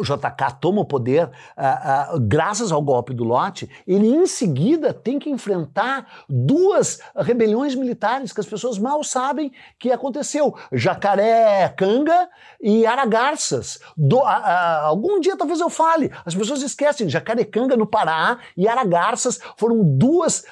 o 0.00 0.04
JK 0.04 0.58
toma 0.60 0.80
o 0.80 0.84
poder, 0.84 1.30
ah, 1.56 2.10
ah, 2.12 2.18
graças 2.20 2.72
ao 2.72 2.82
golpe 2.82 3.14
do 3.14 3.24
lote, 3.24 3.68
ele 3.86 4.08
em 4.08 4.26
seguida 4.26 4.92
tem 4.92 5.18
que 5.18 5.30
enfrentar 5.30 6.24
duas 6.28 7.00
rebeliões 7.16 7.74
militares 7.74 8.32
que 8.32 8.40
as 8.40 8.46
pessoas 8.46 8.78
mal 8.78 9.02
sabem 9.04 9.52
que 9.78 9.92
aconteceu. 9.92 10.54
Jacaré 10.72 11.68
Canga 11.76 12.28
e 12.60 12.86
Aragarças. 12.86 13.78
Do- 13.96 14.22
ah, 14.22 14.82
algum 14.84 15.20
dia 15.20 15.36
talvez 15.36 15.60
eu 15.60 15.70
fale. 15.70 16.10
As 16.24 16.34
pessoas 16.34 16.62
esquecem. 16.62 17.08
Jacarecanga 17.08 17.76
no 17.76 17.86
Pará 17.86 18.38
e 18.56 18.66
Aragarças 18.66 19.38
foram 19.56 19.82
duas 19.82 20.44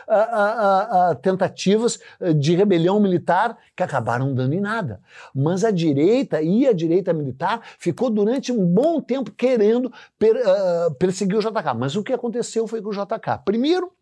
tentativas 1.23 1.99
eh, 2.21 2.33
de 2.33 2.55
rebelião 2.55 3.01
militar 3.01 3.57
que 3.77 3.83
acabaram 3.83 4.35
dando 4.35 4.55
em 4.55 4.61
nada. 4.61 5.01
Mas 5.35 5.65
a 5.65 5.71
direita 5.71 6.43
e 6.43 6.67
a 6.67 6.73
direita 6.73 7.13
militar 7.13 7.61
ficou 7.79 8.11
durante 8.11 8.53
um 8.53 8.65
bom 8.65 9.01
tempo 9.01 9.32
querendo 9.37 9.93
per- 10.19 10.43
ah, 10.47 10.91
perseguir 10.99 11.37
o 11.37 11.41
JK. 11.41 11.75
Mas 11.77 11.97
o 11.97 12.03
que 12.03 12.13
aconteceu 12.13 12.67
foi 12.67 12.81
que 12.81 12.89
o 12.89 12.93
JK, 12.93 13.39
primeiro, 13.45 13.93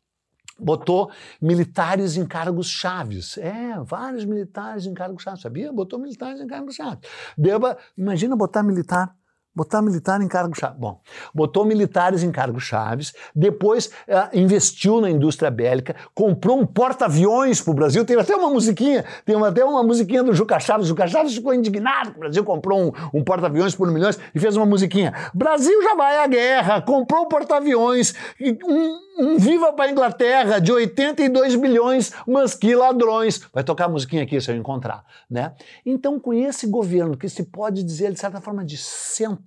botou 0.58 1.10
militares 1.40 2.16
em 2.16 2.26
cargos 2.26 2.68
chaves. 2.68 3.38
É, 3.38 3.78
vários 3.82 4.24
militares 4.24 4.86
em 4.86 4.94
cargos 4.94 5.22
chaves, 5.22 5.40
sabia? 5.40 5.72
Botou 5.72 5.98
militares 5.98 6.40
em 6.40 6.46
cargos 6.46 6.74
chaves. 6.74 7.00
Deba, 7.36 7.78
imagina 7.96 8.36
botar 8.36 8.62
militar. 8.62 9.14
Botar 9.54 9.82
militar 9.82 10.20
em 10.22 10.28
cargos 10.28 10.58
chaves. 10.58 10.78
Bom, 10.78 11.00
botou 11.34 11.64
militares 11.64 12.22
em 12.22 12.30
cargos 12.30 12.62
chaves, 12.62 13.12
depois 13.34 13.90
eh, 14.06 14.28
investiu 14.34 15.00
na 15.00 15.10
indústria 15.10 15.50
bélica, 15.50 15.96
comprou 16.14 16.60
um 16.60 16.66
porta-aviões 16.66 17.60
para 17.60 17.70
o 17.70 17.74
Brasil. 17.74 18.04
Tem 18.04 18.18
até 18.18 18.34
uma 18.36 18.48
musiquinha, 18.48 19.04
tem 19.24 19.36
até 19.44 19.64
uma 19.64 19.82
musiquinha 19.82 20.22
do 20.22 20.32
Juca 20.32 20.60
Chaves. 20.60 20.86
Juca 20.86 21.06
Chaves 21.06 21.34
ficou 21.34 21.52
indignado 21.52 22.12
que 22.12 22.16
o 22.16 22.20
Brasil 22.20 22.44
comprou 22.44 22.80
um, 22.80 23.18
um 23.18 23.24
porta-aviões 23.24 23.74
por 23.74 23.90
milhões 23.90 24.18
e 24.34 24.38
fez 24.38 24.56
uma 24.56 24.66
musiquinha. 24.66 25.12
Brasil 25.34 25.82
já 25.82 25.94
vai 25.94 26.18
à 26.18 26.26
guerra, 26.26 26.80
comprou 26.80 27.24
um 27.24 27.28
porta-aviões, 27.28 28.14
um, 28.40 28.98
um 29.20 29.36
Viva 29.38 29.72
para 29.72 29.86
a 29.86 29.90
Inglaterra 29.90 30.58
de 30.58 30.72
82 30.72 31.54
bilhões, 31.56 32.12
mas 32.26 32.54
que 32.54 32.74
ladrões. 32.74 33.40
Vai 33.52 33.62
tocar 33.62 33.84
a 33.84 33.88
musiquinha 33.88 34.22
aqui 34.22 34.40
se 34.40 34.50
eu 34.50 34.56
encontrar, 34.56 35.04
né? 35.28 35.54
Então, 35.84 36.18
com 36.18 36.32
esse 36.32 36.66
governo 36.66 37.16
que 37.16 37.28
se 37.28 37.44
pode 37.44 37.82
dizer, 37.82 38.12
de 38.12 38.18
certa 38.18 38.40
forma, 38.40 38.64
de 38.64 38.76
centro, 38.76 39.39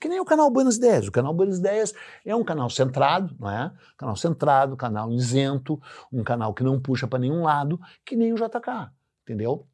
que 0.00 0.08
nem 0.08 0.20
o 0.20 0.24
canal 0.24 0.50
Buenas 0.50 0.76
Ideias. 0.76 1.08
O 1.08 1.12
canal 1.12 1.34
Buenas 1.34 1.58
Ideias 1.58 1.94
é 2.24 2.34
um 2.34 2.44
canal 2.44 2.68
centrado, 2.70 3.34
não 3.38 3.50
é? 3.50 3.72
Canal 3.96 4.16
centrado, 4.16 4.76
canal 4.76 5.10
isento, 5.12 5.80
um 6.12 6.22
canal 6.22 6.52
que 6.52 6.62
não 6.62 6.80
puxa 6.80 7.06
para 7.06 7.18
nenhum 7.18 7.42
lado, 7.42 7.80
que 8.04 8.16
nem 8.16 8.32
o 8.32 8.36
JK, 8.36 8.90
entendeu? 9.22 9.66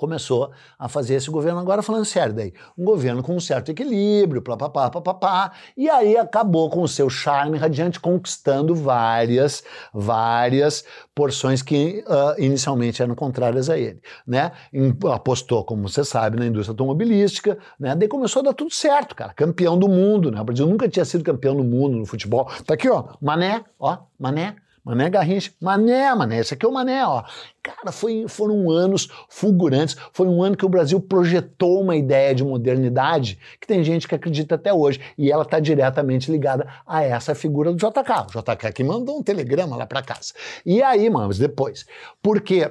Começou 0.00 0.50
a 0.78 0.88
fazer 0.88 1.16
esse 1.16 1.30
governo, 1.30 1.60
agora 1.60 1.82
falando 1.82 2.06
sério 2.06 2.32
daí, 2.32 2.54
um 2.76 2.86
governo 2.86 3.22
com 3.22 3.36
um 3.36 3.40
certo 3.40 3.70
equilíbrio, 3.70 4.40
papapá, 4.40 4.88
papapá, 4.88 5.52
e 5.76 5.90
aí 5.90 6.16
acabou 6.16 6.70
com 6.70 6.80
o 6.80 6.88
seu 6.88 7.10
charme 7.10 7.58
radiante, 7.58 8.00
conquistando 8.00 8.74
várias, 8.74 9.62
várias 9.92 10.86
porções 11.14 11.60
que 11.60 12.02
ah, 12.08 12.34
inicialmente 12.38 13.02
eram 13.02 13.14
contrárias 13.14 13.68
a 13.68 13.76
ele, 13.76 14.00
né? 14.26 14.52
Apostou, 15.12 15.64
como 15.64 15.86
você 15.86 16.02
sabe, 16.02 16.38
na 16.38 16.46
indústria 16.46 16.72
automobilística, 16.72 17.58
né? 17.78 17.94
Daí 17.94 18.08
começou 18.08 18.40
a 18.40 18.44
dar 18.44 18.54
tudo 18.54 18.72
certo, 18.72 19.14
cara, 19.14 19.34
campeão 19.34 19.78
do 19.78 19.86
mundo, 19.86 20.30
né? 20.30 20.40
O 20.40 20.44
Brasil 20.44 20.66
nunca 20.66 20.88
tinha 20.88 21.04
sido 21.04 21.22
campeão 21.22 21.54
do 21.54 21.62
mundo 21.62 21.98
no 21.98 22.06
futebol. 22.06 22.48
Tá 22.64 22.72
aqui, 22.72 22.88
ó, 22.88 23.04
Mané, 23.20 23.62
ó, 23.78 23.98
Mané, 24.18 24.56
Mané 24.84 25.10
Garrincha, 25.10 25.52
Mané, 25.60 26.14
Mané, 26.14 26.40
esse 26.40 26.54
aqui 26.54 26.64
é 26.64 26.68
o 26.68 26.72
Mané, 26.72 27.06
ó. 27.06 27.22
Cara, 27.62 27.92
foi, 27.92 28.26
foram 28.26 28.70
anos 28.70 29.08
fulgurantes, 29.28 29.96
foi 30.12 30.26
um 30.26 30.42
ano 30.42 30.56
que 30.56 30.64
o 30.64 30.68
Brasil 30.68 31.00
projetou 31.00 31.82
uma 31.82 31.94
ideia 31.94 32.34
de 32.34 32.42
modernidade 32.42 33.38
que 33.60 33.66
tem 33.66 33.84
gente 33.84 34.08
que 34.08 34.14
acredita 34.14 34.54
até 34.54 34.72
hoje, 34.72 35.00
e 35.18 35.30
ela 35.30 35.42
está 35.42 35.60
diretamente 35.60 36.30
ligada 36.30 36.66
a 36.86 37.02
essa 37.02 37.34
figura 37.34 37.72
do 37.72 37.76
JK. 37.76 38.34
O 38.34 38.40
JK 38.40 38.72
que 38.72 38.82
mandou 38.82 39.18
um 39.18 39.22
telegrama 39.22 39.76
lá 39.76 39.86
para 39.86 40.02
casa. 40.02 40.32
E 40.64 40.82
aí, 40.82 41.10
mas 41.10 41.38
depois, 41.38 41.84
porque 42.22 42.70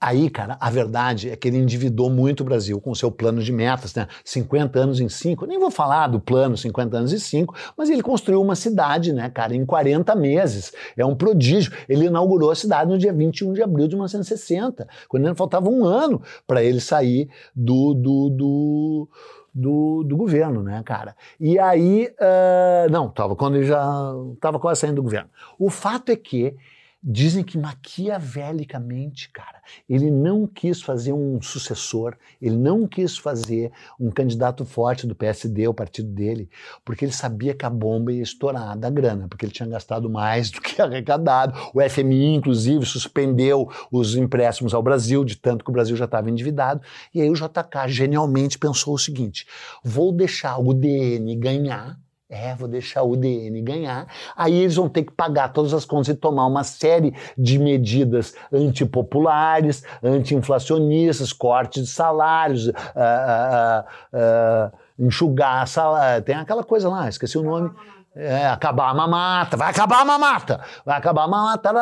Aí, 0.00 0.30
cara, 0.30 0.56
a 0.58 0.70
verdade 0.70 1.28
é 1.28 1.36
que 1.36 1.46
ele 1.46 1.58
endividou 1.58 2.08
muito 2.08 2.40
o 2.40 2.44
Brasil 2.44 2.80
com 2.80 2.90
o 2.90 2.96
seu 2.96 3.10
plano 3.10 3.42
de 3.42 3.52
metas, 3.52 3.94
né? 3.94 4.08
50 4.24 4.78
anos 4.78 4.98
em 4.98 5.10
5. 5.10 5.44
Nem 5.44 5.58
vou 5.58 5.70
falar 5.70 6.06
do 6.06 6.18
plano 6.18 6.56
50 6.56 6.96
anos 6.96 7.12
em 7.12 7.18
5, 7.18 7.54
mas 7.76 7.90
ele 7.90 8.02
construiu 8.02 8.40
uma 8.40 8.56
cidade, 8.56 9.12
né, 9.12 9.28
cara, 9.28 9.54
em 9.54 9.66
40 9.66 10.14
meses. 10.14 10.72
É 10.96 11.04
um 11.04 11.14
prodígio. 11.14 11.70
Ele 11.86 12.06
inaugurou 12.06 12.50
a 12.50 12.54
cidade 12.54 12.90
no 12.90 12.96
dia 12.96 13.12
21 13.12 13.52
de 13.52 13.62
abril 13.62 13.86
de 13.86 13.94
1960, 13.94 14.88
quando 15.06 15.24
ainda 15.24 15.36
faltava 15.36 15.68
um 15.68 15.84
ano 15.84 16.22
para 16.46 16.64
ele 16.64 16.80
sair 16.80 17.28
do, 17.54 17.92
do, 17.92 18.30
do 18.30 19.08
do, 19.52 20.04
do 20.04 20.16
governo, 20.16 20.62
né, 20.62 20.80
cara? 20.84 21.16
E 21.38 21.58
aí, 21.58 22.08
ah, 22.20 22.86
não, 22.88 23.10
tava 23.10 23.34
quando 23.34 23.56
ele 23.56 23.66
já 23.66 24.14
tava 24.40 24.58
quase 24.58 24.80
saindo 24.80 24.96
do 24.96 25.02
governo. 25.02 25.28
O 25.58 25.68
fato 25.68 26.10
é 26.10 26.16
que 26.16 26.56
dizem 27.02 27.42
que 27.42 27.56
maquiavelicamente, 27.56 29.30
cara, 29.30 29.62
ele 29.88 30.10
não 30.10 30.46
quis 30.46 30.82
fazer 30.82 31.12
um 31.14 31.40
sucessor, 31.40 32.14
ele 32.40 32.56
não 32.56 32.86
quis 32.86 33.16
fazer 33.16 33.72
um 33.98 34.10
candidato 34.10 34.64
forte 34.66 35.06
do 35.06 35.14
PSD, 35.14 35.66
o 35.66 35.72
partido 35.72 36.10
dele, 36.10 36.50
porque 36.84 37.04
ele 37.04 37.12
sabia 37.12 37.54
que 37.54 37.64
a 37.64 37.70
bomba 37.70 38.12
ia 38.12 38.22
estourar 38.22 38.76
da 38.76 38.90
grana, 38.90 39.28
porque 39.28 39.46
ele 39.46 39.52
tinha 39.52 39.68
gastado 39.68 40.10
mais 40.10 40.50
do 40.50 40.60
que 40.60 40.80
arrecadado. 40.82 41.58
O 41.74 41.80
FMI, 41.80 42.34
inclusive, 42.34 42.84
suspendeu 42.84 43.70
os 43.90 44.14
empréstimos 44.14 44.74
ao 44.74 44.82
Brasil, 44.82 45.24
de 45.24 45.36
tanto 45.36 45.64
que 45.64 45.70
o 45.70 45.74
Brasil 45.74 45.96
já 45.96 46.04
estava 46.04 46.30
endividado. 46.30 46.82
E 47.14 47.22
aí 47.22 47.30
o 47.30 47.34
JK 47.34 47.88
genialmente 47.88 48.58
pensou 48.58 48.94
o 48.94 48.98
seguinte: 48.98 49.46
vou 49.82 50.12
deixar 50.12 50.58
o 50.58 50.74
DN 50.74 51.34
ganhar. 51.36 51.98
É, 52.30 52.54
vou 52.54 52.68
deixar 52.68 53.02
o 53.02 53.16
DN 53.16 53.60
ganhar. 53.60 54.06
Aí 54.36 54.54
eles 54.54 54.76
vão 54.76 54.88
ter 54.88 55.02
que 55.02 55.10
pagar 55.10 55.52
todas 55.52 55.74
as 55.74 55.84
contas 55.84 56.08
e 56.08 56.14
tomar 56.14 56.46
uma 56.46 56.62
série 56.62 57.12
de 57.36 57.58
medidas 57.58 58.36
antipopulares, 58.52 59.82
anti-inflacionistas, 60.00 61.32
corte 61.32 61.80
de 61.80 61.88
salários, 61.88 62.68
ah, 62.68 62.74
ah, 62.94 63.84
ah, 64.12 64.72
enxugar 64.96 65.66
salário. 65.66 66.22
Tem 66.22 66.36
aquela 66.36 66.62
coisa 66.62 66.88
lá, 66.88 67.08
esqueci 67.08 67.36
o 67.36 67.42
nome. 67.42 67.72
É, 68.14 68.46
acabar 68.46 68.90
a 68.90 68.94
mamata, 68.94 69.56
vai 69.56 69.70
acabar 69.70 70.00
a 70.00 70.04
mamata, 70.04 70.60
vai 70.84 70.98
acabar 70.98 71.24
a 71.24 71.28
mamata, 71.28 71.72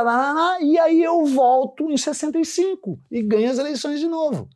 e 0.61 0.79
aí 0.79 1.03
eu 1.03 1.25
volto 1.25 1.91
em 1.91 1.97
65 1.97 2.99
e 3.11 3.23
ganho 3.23 3.51
as 3.51 3.59
eleições 3.59 3.99
de 3.99 4.07
novo. 4.07 4.47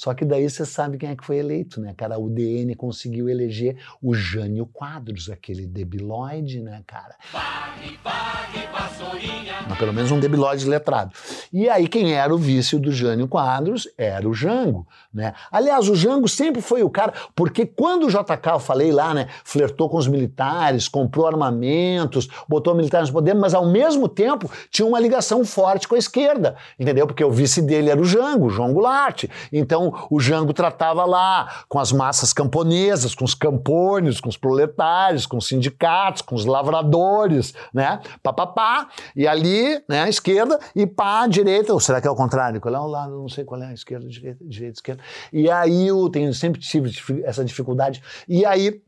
Só 0.00 0.14
que 0.14 0.24
daí 0.24 0.48
você 0.48 0.64
sabe 0.64 0.96
quem 0.96 1.10
é 1.10 1.14
que 1.14 1.22
foi 1.22 1.36
eleito, 1.36 1.78
né, 1.78 1.92
cara? 1.94 2.18
O 2.18 2.30
DN 2.30 2.74
conseguiu 2.74 3.28
eleger 3.28 3.76
o 4.00 4.14
Jânio 4.14 4.64
Quadros, 4.64 5.28
aquele 5.28 5.66
debilóide, 5.66 6.58
né, 6.62 6.82
cara? 6.86 7.16
Mas 9.68 9.78
pelo 9.78 9.92
menos 9.92 10.10
um 10.10 10.18
debilóide 10.18 10.66
letrado. 10.66 11.14
E 11.52 11.68
aí 11.68 11.88
quem 11.88 12.12
era 12.12 12.32
o 12.32 12.38
vice 12.38 12.78
do 12.78 12.92
Jânio 12.92 13.26
Quadros 13.26 13.88
era 13.98 14.28
o 14.28 14.32
Jango, 14.32 14.86
né? 15.12 15.34
Aliás, 15.50 15.88
o 15.88 15.96
Jango 15.96 16.28
sempre 16.28 16.62
foi 16.62 16.84
o 16.84 16.90
cara, 16.90 17.12
porque 17.34 17.66
quando 17.66 18.06
o 18.06 18.08
JK, 18.08 18.50
eu 18.52 18.60
falei 18.60 18.92
lá, 18.92 19.12
né, 19.12 19.26
flertou 19.42 19.88
com 19.88 19.96
os 19.96 20.06
militares, 20.06 20.86
comprou 20.86 21.26
armamentos, 21.26 22.28
botou 22.48 22.72
militares 22.72 23.08
no 23.08 23.14
poder, 23.14 23.34
mas 23.34 23.52
ao 23.52 23.66
mesmo 23.66 24.08
tempo 24.08 24.48
tinha 24.70 24.86
uma 24.86 25.00
ligação 25.00 25.44
forte 25.44 25.88
com 25.88 25.96
a 25.96 25.98
esquerda, 25.98 26.54
entendeu? 26.78 27.04
Porque 27.04 27.24
o 27.24 27.32
vice 27.32 27.60
dele 27.60 27.90
era 27.90 28.00
o 28.00 28.04
Jango, 28.04 28.48
João 28.48 28.72
Goulart. 28.72 29.24
Então 29.52 30.06
o 30.08 30.20
Jango 30.20 30.52
tratava 30.52 31.04
lá 31.04 31.64
com 31.68 31.80
as 31.80 31.90
massas 31.90 32.32
camponesas, 32.32 33.12
com 33.12 33.24
os 33.24 33.34
campônios, 33.34 34.20
com 34.20 34.28
os 34.28 34.36
proletários, 34.36 35.26
com 35.26 35.38
os 35.38 35.48
sindicatos, 35.48 36.22
com 36.22 36.36
os 36.36 36.44
lavradores, 36.44 37.54
né? 37.74 37.98
Pá, 38.22 38.32
pá, 38.32 38.46
pá. 38.46 38.88
E 39.16 39.26
ali, 39.26 39.82
né, 39.88 40.02
a 40.02 40.08
esquerda, 40.08 40.56
e 40.76 40.86
pá, 40.86 41.22
a 41.22 41.28
direita, 41.44 41.72
ou 41.72 41.80
será 41.80 42.00
que 42.00 42.06
é 42.06 42.10
o 42.10 42.16
contrário? 42.16 42.60
Qual 42.60 42.74
é 42.74 42.78
o 42.78 42.86
lado? 42.86 43.12
Não 43.12 43.28
sei 43.28 43.44
qual 43.44 43.62
é 43.62 43.66
a 43.66 43.72
esquerda, 43.72 44.06
direita, 44.06 44.44
direita, 44.44 44.74
esquerda. 44.74 45.02
E 45.32 45.50
aí 45.50 45.88
eu 45.88 46.08
tenho, 46.08 46.32
sempre 46.34 46.60
tive 46.60 46.90
essa 47.24 47.44
dificuldade. 47.44 48.02
E 48.28 48.44
aí 48.44 48.82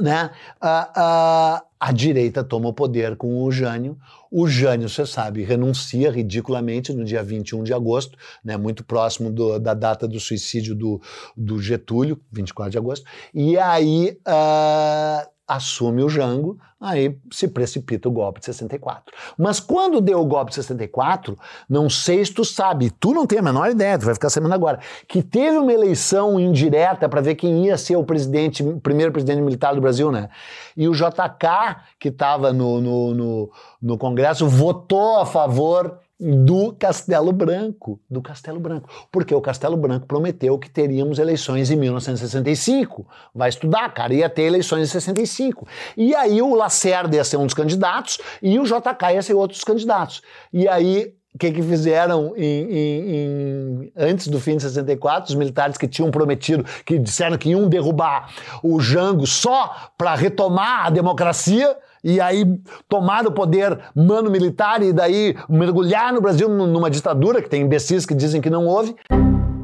né? 0.00 0.30
A, 0.60 0.90
a, 0.96 1.64
a 1.78 1.92
direita 1.92 2.42
toma 2.42 2.68
o 2.68 2.72
poder 2.72 3.16
com 3.16 3.42
o 3.42 3.50
Jânio. 3.50 3.98
O 4.30 4.46
Jânio, 4.46 4.88
você 4.88 5.04
sabe, 5.04 5.42
renuncia 5.42 6.10
ridiculamente 6.10 6.92
no 6.92 7.04
dia 7.04 7.22
21 7.22 7.62
de 7.62 7.74
agosto, 7.74 8.16
né, 8.42 8.56
muito 8.56 8.82
próximo 8.84 9.30
do, 9.30 9.58
da 9.58 9.74
data 9.74 10.08
do 10.08 10.18
suicídio 10.18 10.74
do, 10.74 11.00
do 11.36 11.60
Getúlio, 11.60 12.18
24 12.30 12.70
de 12.70 12.78
agosto. 12.78 13.06
E 13.34 13.58
aí 13.58 14.16
uh, 14.26 15.28
assume 15.46 16.02
o 16.02 16.08
Jango, 16.08 16.58
aí 16.82 17.16
se 17.30 17.46
precipita 17.46 18.08
o 18.08 18.12
golpe 18.12 18.40
de 18.40 18.46
64. 18.46 19.14
Mas 19.38 19.60
quando 19.60 20.00
deu 20.00 20.20
o 20.20 20.26
golpe 20.26 20.50
de 20.50 20.56
64, 20.56 21.38
não 21.68 21.88
sei 21.88 22.24
se 22.24 22.34
tu 22.34 22.44
sabe, 22.44 22.90
tu 22.90 23.14
não 23.14 23.26
tem 23.26 23.38
a 23.38 23.42
menor 23.42 23.70
ideia, 23.70 23.98
tu 23.98 24.04
vai 24.04 24.14
ficar 24.14 24.28
sabendo 24.28 24.54
agora, 24.54 24.80
que 25.06 25.22
teve 25.22 25.56
uma 25.56 25.72
eleição 25.72 26.40
indireta 26.40 27.08
para 27.08 27.20
ver 27.20 27.36
quem 27.36 27.66
ia 27.66 27.78
ser 27.78 27.96
o 27.96 28.04
presidente, 28.04 28.64
primeiro 28.82 29.12
presidente 29.12 29.40
militar 29.40 29.74
do 29.74 29.80
Brasil, 29.80 30.10
né? 30.10 30.28
E 30.76 30.88
o 30.88 30.92
JK, 30.92 31.76
que 32.00 32.08
estava 32.08 32.52
no, 32.52 32.80
no, 32.80 33.14
no, 33.14 33.50
no 33.80 33.98
Congresso, 33.98 34.48
votou 34.48 35.20
a 35.20 35.26
favor 35.26 36.00
do 36.22 36.72
Castelo 36.72 37.32
Branco, 37.32 38.00
do 38.08 38.22
Castelo 38.22 38.60
Branco, 38.60 38.88
porque 39.10 39.34
o 39.34 39.40
Castelo 39.40 39.76
Branco 39.76 40.06
prometeu 40.06 40.56
que 40.56 40.70
teríamos 40.70 41.18
eleições 41.18 41.68
em 41.70 41.76
1965. 41.76 43.04
Vai 43.34 43.48
estudar, 43.48 43.92
cara, 43.92 44.14
ia 44.14 44.30
ter 44.30 44.42
eleições 44.42 44.88
em 44.88 44.92
65. 44.92 45.66
E 45.96 46.14
aí 46.14 46.40
o 46.40 46.54
Lacerda 46.72 47.16
ia 47.16 47.24
ser 47.24 47.36
um 47.36 47.44
dos 47.44 47.54
candidatos 47.54 48.18
e 48.40 48.58
o 48.58 48.64
JK 48.64 49.14
ia 49.14 49.22
ser 49.22 49.34
outro 49.34 49.54
dos 49.54 49.64
candidatos. 49.64 50.22
E 50.52 50.66
aí 50.66 51.14
o 51.34 51.38
que, 51.38 51.50
que 51.50 51.62
fizeram 51.62 52.34
em, 52.36 52.44
em, 52.44 53.16
em, 53.16 53.92
antes 53.96 54.28
do 54.28 54.38
fim 54.38 54.56
de 54.56 54.64
64, 54.64 55.30
os 55.30 55.34
militares 55.34 55.78
que 55.78 55.88
tinham 55.88 56.10
prometido, 56.10 56.62
que 56.84 56.98
disseram 56.98 57.38
que 57.38 57.48
iam 57.48 57.68
derrubar 57.70 58.28
o 58.62 58.78
Jango 58.80 59.26
só 59.26 59.74
para 59.96 60.14
retomar 60.14 60.86
a 60.86 60.90
democracia, 60.90 61.74
e 62.04 62.20
aí 62.20 62.44
tomar 62.86 63.26
o 63.26 63.32
poder 63.32 63.78
mano 63.94 64.30
militar 64.30 64.82
e 64.82 64.92
daí 64.92 65.36
mergulhar 65.48 66.12
no 66.12 66.20
Brasil 66.20 66.48
numa 66.48 66.90
ditadura, 66.90 67.40
que 67.40 67.48
tem 67.48 67.62
imbecis 67.62 68.04
que 68.04 68.14
dizem 68.14 68.40
que 68.40 68.50
não 68.50 68.66
houve, 68.66 68.94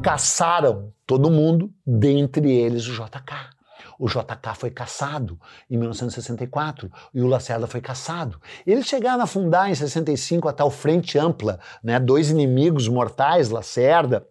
caçaram 0.01 0.91
todo 1.05 1.29
mundo, 1.29 1.69
dentre 1.85 2.49
eles 2.49 2.87
o 2.87 2.93
JK. 2.93 3.58
O 3.99 4.07
JK 4.07 4.55
foi 4.55 4.71
caçado 4.71 5.37
em 5.69 5.77
1964 5.77 6.89
e 7.13 7.21
o 7.21 7.27
Lacerda 7.27 7.67
foi 7.67 7.81
caçado. 7.81 8.39
Eles 8.65 8.87
chegaram 8.87 9.21
a 9.21 9.27
fundar 9.27 9.69
em 9.69 9.75
65 9.75 10.47
a 10.47 10.53
tal 10.53 10.71
Frente 10.71 11.19
Ampla, 11.19 11.59
né? 11.83 11.99
dois 11.99 12.29
inimigos 12.29 12.87
mortais, 12.87 13.49
Lacerda 13.49 14.25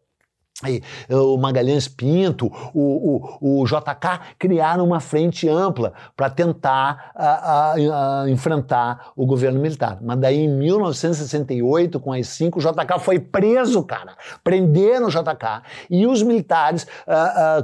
o 1.09 1.37
Magalhães 1.37 1.87
Pinto, 1.87 2.47
o, 2.75 3.39
o, 3.41 3.61
o 3.63 3.65
JK 3.65 4.35
criaram 4.39 4.85
uma 4.85 4.99
frente 4.99 5.49
ampla 5.49 5.93
para 6.17 6.29
tentar 6.29 7.13
a, 7.15 7.29
a, 7.29 8.23
a, 8.23 8.31
enfrentar 8.31 9.13
o 9.15 9.25
governo 9.25 9.61
militar. 9.61 9.99
Mas 10.03 10.19
daí 10.19 10.39
em 10.39 10.49
1968, 10.49 12.01
com 12.01 12.13
as 12.13 12.27
cinco, 12.27 12.59
o 12.59 12.63
JK 12.63 12.99
foi 12.99 13.21
preso, 13.21 13.85
cara. 13.85 14.17
Prenderam 14.43 15.07
o 15.07 15.11
JK. 15.11 15.63
E 15.89 16.07
os 16.07 16.25
militares 16.25 16.87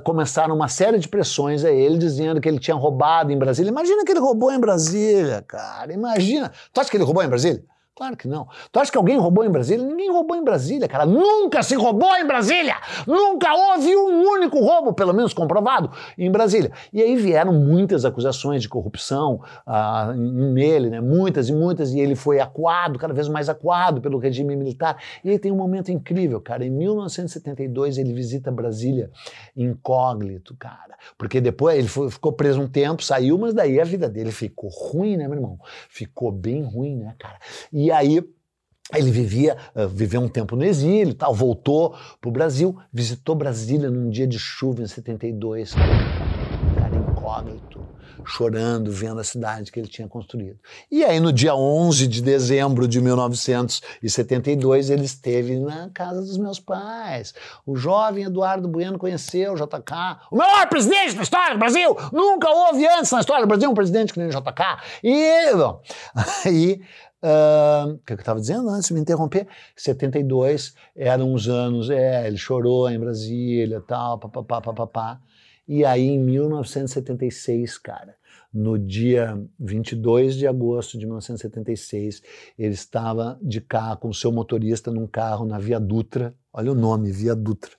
começaram 0.04 0.54
uma 0.54 0.68
série 0.68 0.98
de 0.98 1.08
pressões 1.08 1.64
a 1.64 1.72
ele, 1.72 1.98
dizendo 1.98 2.40
que 2.40 2.48
ele 2.48 2.60
tinha 2.60 2.76
roubado 2.76 3.32
em 3.32 3.38
Brasília. 3.38 3.70
Imagina 3.70 4.04
que 4.04 4.12
ele 4.12 4.20
roubou 4.20 4.52
em 4.52 4.60
Brasília, 4.60 5.42
cara. 5.46 5.92
Imagina. 5.92 6.52
Tu 6.72 6.80
acha 6.80 6.90
que 6.90 6.96
ele 6.96 7.04
roubou 7.04 7.24
em 7.24 7.28
Brasília? 7.28 7.73
Claro 7.96 8.16
que 8.16 8.26
não. 8.26 8.48
Tu 8.72 8.80
acha 8.80 8.90
que 8.90 8.98
alguém 8.98 9.16
roubou 9.16 9.44
em 9.44 9.48
Brasília? 9.48 9.86
Ninguém 9.86 10.10
roubou 10.10 10.36
em 10.36 10.42
Brasília, 10.42 10.88
cara. 10.88 11.06
Nunca 11.06 11.62
se 11.62 11.76
roubou 11.76 12.12
em 12.16 12.26
Brasília! 12.26 12.74
Nunca 13.06 13.54
houve 13.54 13.96
um 13.96 14.20
único 14.32 14.58
roubo, 14.58 14.92
pelo 14.92 15.12
menos 15.12 15.32
comprovado, 15.32 15.92
em 16.18 16.28
Brasília. 16.28 16.72
E 16.92 17.00
aí 17.00 17.14
vieram 17.14 17.52
muitas 17.52 18.04
acusações 18.04 18.62
de 18.62 18.68
corrupção 18.68 19.40
ah, 19.64 20.12
nele, 20.12 20.90
né? 20.90 21.00
Muitas 21.00 21.48
e 21.48 21.52
muitas, 21.52 21.92
e 21.92 22.00
ele 22.00 22.16
foi 22.16 22.40
acuado, 22.40 22.98
cada 22.98 23.14
vez 23.14 23.28
mais 23.28 23.48
acuado 23.48 24.00
pelo 24.00 24.18
regime 24.18 24.56
militar. 24.56 25.00
E 25.22 25.30
aí 25.30 25.38
tem 25.38 25.52
um 25.52 25.56
momento 25.56 25.92
incrível, 25.92 26.40
cara. 26.40 26.64
Em 26.64 26.70
1972 26.70 27.96
ele 27.96 28.12
visita 28.12 28.50
Brasília 28.50 29.08
incógnito, 29.56 30.56
cara. 30.58 30.98
Porque 31.16 31.40
depois 31.40 31.78
ele 31.78 31.86
foi, 31.86 32.10
ficou 32.10 32.32
preso 32.32 32.60
um 32.60 32.66
tempo, 32.66 33.04
saiu, 33.04 33.38
mas 33.38 33.54
daí 33.54 33.80
a 33.80 33.84
vida 33.84 34.08
dele 34.08 34.32
ficou 34.32 34.68
ruim, 34.68 35.16
né, 35.16 35.28
meu 35.28 35.36
irmão? 35.36 35.60
Ficou 35.88 36.32
bem 36.32 36.64
ruim, 36.64 36.96
né, 36.96 37.14
cara? 37.18 37.38
E 37.72 37.83
e 37.84 37.90
aí 37.90 38.22
ele 38.94 39.10
vivia, 39.10 39.58
uh, 39.74 39.86
viveu 39.88 40.22
um 40.22 40.28
tempo 40.28 40.56
no 40.56 40.64
exílio 40.64 41.14
tal, 41.14 41.34
voltou 41.34 41.94
para 42.18 42.28
o 42.28 42.32
Brasil, 42.32 42.78
visitou 42.90 43.34
Brasília 43.34 43.90
num 43.90 44.08
dia 44.08 44.26
de 44.26 44.38
chuva 44.38 44.82
em 44.82 44.86
72, 44.86 45.74
cara 46.78 46.96
incógnito, 46.96 47.86
chorando, 48.24 48.90
vendo 48.90 49.20
a 49.20 49.24
cidade 49.24 49.70
que 49.70 49.78
ele 49.78 49.88
tinha 49.88 50.08
construído. 50.08 50.58
E 50.90 51.04
aí 51.04 51.20
no 51.20 51.32
dia 51.32 51.54
11 51.54 52.06
de 52.06 52.22
dezembro 52.22 52.88
de 52.88 53.00
1972 53.02 54.88
ele 54.88 55.04
esteve 55.04 55.58
na 55.58 55.90
casa 55.90 56.20
dos 56.20 56.38
meus 56.38 56.58
pais. 56.58 57.34
O 57.66 57.76
jovem 57.76 58.24
Eduardo 58.24 58.66
Bueno 58.66 58.98
conheceu 58.98 59.52
o 59.52 59.56
JK, 59.56 59.92
o 60.30 60.36
maior 60.36 60.66
presidente 60.68 61.16
da 61.16 61.22
história 61.22 61.54
do 61.54 61.58
Brasil! 61.58 61.96
Nunca 62.12 62.48
houve 62.50 62.86
antes 62.86 63.10
na 63.10 63.20
história 63.20 63.44
do 63.44 63.48
Brasil 63.48 63.70
um 63.70 63.74
presidente 63.74 64.12
que 64.12 64.18
nem 64.18 64.28
o 64.28 64.30
JK. 64.30 64.62
E, 65.02 65.50
aí 66.44 66.80
o 67.24 67.98
que 68.04 68.12
eu 68.12 68.16
estava 68.16 68.38
dizendo 68.38 68.68
antes 68.68 68.88
de 68.88 68.94
me 68.94 69.00
interromper? 69.00 69.48
72 69.74 70.74
eram 70.94 71.32
uns 71.32 71.48
anos, 71.48 71.88
é, 71.88 72.26
ele 72.26 72.36
chorou 72.36 72.88
em 72.90 72.98
Brasília, 72.98 73.80
tal, 73.80 74.18
papapá, 74.18 74.60
papapá. 74.60 75.20
E 75.66 75.84
aí, 75.84 76.06
em 76.06 76.18
1976, 76.18 77.78
cara, 77.78 78.14
no 78.52 78.78
dia 78.78 79.42
22 79.58 80.36
de 80.36 80.46
agosto 80.46 80.98
de 80.98 81.06
1976, 81.06 82.22
ele 82.58 82.74
estava 82.74 83.38
de 83.40 83.60
carro 83.60 83.96
com 83.96 84.12
seu 84.12 84.30
motorista 84.30 84.90
num 84.90 85.06
carro 85.06 85.46
na 85.46 85.58
Via 85.58 85.80
Dutra, 85.80 86.34
olha 86.52 86.72
o 86.72 86.74
nome, 86.74 87.10
Via 87.10 87.34
Dutra. 87.34 87.72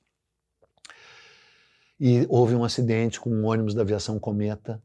E 1.99 2.25
houve 2.27 2.55
um 2.55 2.63
acidente 2.63 3.19
com 3.19 3.29
um 3.29 3.45
ônibus 3.45 3.75
da 3.75 3.83
aviação 3.83 4.19
Cometa 4.19 4.81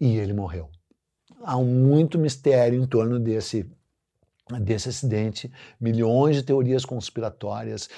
e 0.00 0.16
ele 0.16 0.32
morreu 0.32 0.70
há 1.42 1.56
muito 1.58 2.18
mistério 2.18 2.80
em 2.82 2.86
torno 2.86 3.18
desse 3.18 3.66
desse 4.60 4.88
acidente, 4.88 5.50
milhões 5.80 6.36
de 6.36 6.42
teorias 6.44 6.84
conspiratórias, 6.84 7.90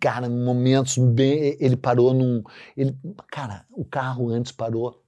cara, 0.00 0.26
momentos 0.26 0.96
bem, 0.96 1.58
ele 1.60 1.76
parou 1.76 2.14
num, 2.14 2.42
ele, 2.74 2.96
cara, 3.30 3.66
o 3.72 3.84
carro 3.84 4.30
antes 4.30 4.50
parou 4.50 5.02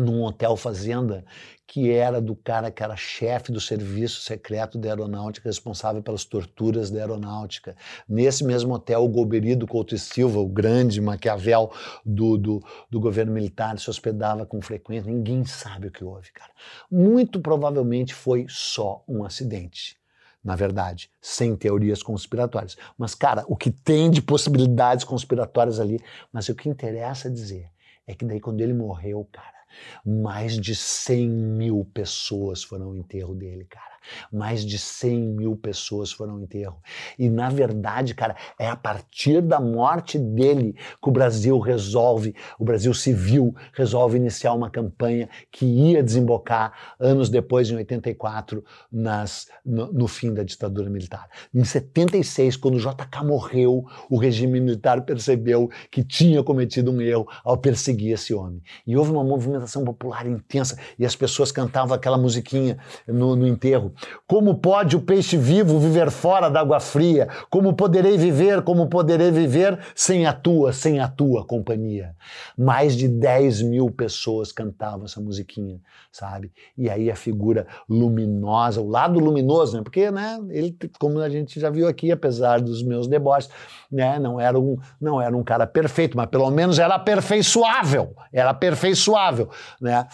num 0.00 0.22
hotel 0.22 0.56
fazenda 0.56 1.24
que 1.66 1.90
era 1.90 2.20
do 2.20 2.36
cara 2.36 2.70
que 2.70 2.82
era 2.82 2.96
chefe 2.96 3.50
do 3.50 3.60
serviço 3.60 4.22
secreto 4.22 4.78
da 4.78 4.88
aeronáutica, 4.88 5.48
responsável 5.48 6.00
pelas 6.02 6.24
torturas 6.24 6.90
da 6.90 7.00
aeronáutica. 7.00 7.76
Nesse 8.08 8.44
mesmo 8.44 8.74
hotel, 8.74 9.02
o 9.02 9.08
Golberido 9.08 9.66
Couto 9.66 9.94
e 9.94 9.98
Silva, 9.98 10.38
o 10.38 10.48
grande 10.48 11.00
Maquiavel 11.00 11.72
do, 12.04 12.38
do, 12.38 12.62
do 12.88 13.00
governo 13.00 13.32
militar, 13.32 13.78
se 13.78 13.90
hospedava 13.90 14.46
com 14.46 14.62
frequência. 14.62 15.10
Ninguém 15.10 15.44
sabe 15.44 15.88
o 15.88 15.90
que 15.90 16.04
houve, 16.04 16.30
cara. 16.32 16.52
Muito 16.90 17.40
provavelmente 17.40 18.14
foi 18.14 18.46
só 18.48 19.02
um 19.08 19.24
acidente 19.24 19.96
na 20.44 20.54
verdade, 20.54 21.10
sem 21.20 21.56
teorias 21.56 22.04
conspiratórias. 22.04 22.76
Mas, 22.96 23.16
cara, 23.16 23.44
o 23.48 23.56
que 23.56 23.68
tem 23.68 24.08
de 24.08 24.22
possibilidades 24.22 25.04
conspiratórias 25.04 25.80
ali, 25.80 26.00
mas 26.32 26.48
o 26.48 26.54
que 26.54 26.68
interessa 26.68 27.28
dizer 27.28 27.68
é 28.06 28.14
que 28.14 28.24
daí 28.24 28.38
quando 28.38 28.60
ele 28.60 28.72
morreu, 28.72 29.28
cara, 29.32 29.55
mais 30.04 30.58
de 30.58 30.74
100 30.74 31.28
mil 31.28 31.84
pessoas 31.92 32.62
foram 32.62 32.86
ao 32.86 32.96
enterro 32.96 33.34
dele, 33.34 33.64
cara. 33.64 33.95
Mais 34.32 34.64
de 34.64 34.78
100 34.78 35.20
mil 35.20 35.56
pessoas 35.56 36.12
foram 36.12 36.34
ao 36.34 36.40
enterro. 36.40 36.80
E 37.18 37.28
na 37.28 37.48
verdade, 37.48 38.14
cara, 38.14 38.36
é 38.58 38.68
a 38.68 38.76
partir 38.76 39.40
da 39.40 39.60
morte 39.60 40.18
dele 40.18 40.74
que 41.02 41.08
o 41.08 41.12
Brasil 41.12 41.58
resolve, 41.58 42.34
o 42.58 42.64
Brasil 42.64 42.92
civil 42.94 43.54
resolve 43.72 44.16
iniciar 44.16 44.54
uma 44.54 44.70
campanha 44.70 45.28
que 45.50 45.64
ia 45.64 46.02
desembocar 46.02 46.72
anos 46.98 47.28
depois, 47.28 47.70
em 47.70 47.76
84, 47.76 48.64
nas, 48.90 49.46
no, 49.64 49.92
no 49.92 50.08
fim 50.08 50.32
da 50.32 50.42
ditadura 50.42 50.88
militar. 50.90 51.28
Em 51.54 51.64
76, 51.64 52.56
quando 52.56 52.76
o 52.76 52.80
JK 52.80 53.24
morreu, 53.24 53.84
o 54.10 54.16
regime 54.16 54.60
militar 54.60 55.04
percebeu 55.04 55.68
que 55.90 56.02
tinha 56.02 56.42
cometido 56.42 56.92
um 56.92 57.00
erro 57.00 57.26
ao 57.44 57.56
perseguir 57.56 58.12
esse 58.12 58.34
homem. 58.34 58.62
E 58.86 58.96
houve 58.96 59.10
uma 59.10 59.24
movimentação 59.24 59.84
popular 59.84 60.26
intensa 60.26 60.78
e 60.98 61.04
as 61.04 61.16
pessoas 61.16 61.52
cantavam 61.52 61.94
aquela 61.94 62.18
musiquinha 62.18 62.78
no, 63.06 63.36
no 63.36 63.46
enterro 63.46 63.92
Como 64.26 64.58
pode 64.58 64.96
o 64.96 65.00
peixe 65.00 65.36
vivo 65.36 65.78
viver 65.78 66.10
fora 66.10 66.48
da 66.48 66.60
água 66.60 66.80
fria? 66.80 67.28
Como 67.50 67.74
poderei 67.74 68.16
viver, 68.16 68.62
como 68.62 68.88
poderei 68.88 69.30
viver 69.30 69.78
sem 69.94 70.26
a 70.26 70.32
tua, 70.32 70.72
sem 70.72 71.00
a 71.00 71.08
tua 71.08 71.44
companhia? 71.44 72.14
Mais 72.56 72.96
de 72.96 73.08
10 73.08 73.62
mil 73.62 73.90
pessoas 73.90 74.52
cantavam 74.52 75.04
essa 75.04 75.20
musiquinha, 75.20 75.80
sabe? 76.10 76.52
E 76.76 76.90
aí 76.90 77.10
a 77.10 77.16
figura 77.16 77.66
luminosa, 77.88 78.80
o 78.80 78.88
lado 78.88 79.18
luminoso, 79.18 79.76
né? 79.76 79.82
Porque, 79.82 80.10
né, 80.10 80.38
ele, 80.50 80.76
como 80.98 81.20
a 81.20 81.28
gente 81.28 81.58
já 81.60 81.70
viu 81.70 81.88
aqui, 81.88 82.10
apesar 82.10 82.60
dos 82.60 82.82
meus 82.82 83.06
deboches, 83.06 83.50
né, 83.90 84.18
não 84.18 84.40
era 84.40 84.58
um, 84.58 84.76
não 85.00 85.20
era 85.20 85.36
um 85.36 85.44
cara 85.44 85.66
perfeito, 85.66 86.16
mas 86.16 86.26
pelo 86.26 86.50
menos 86.50 86.78
era 86.78 86.94
aperfeiçoável, 86.94 88.14
era 88.32 88.50
aperfeiçoável, 88.50 89.48
né? 89.80 90.06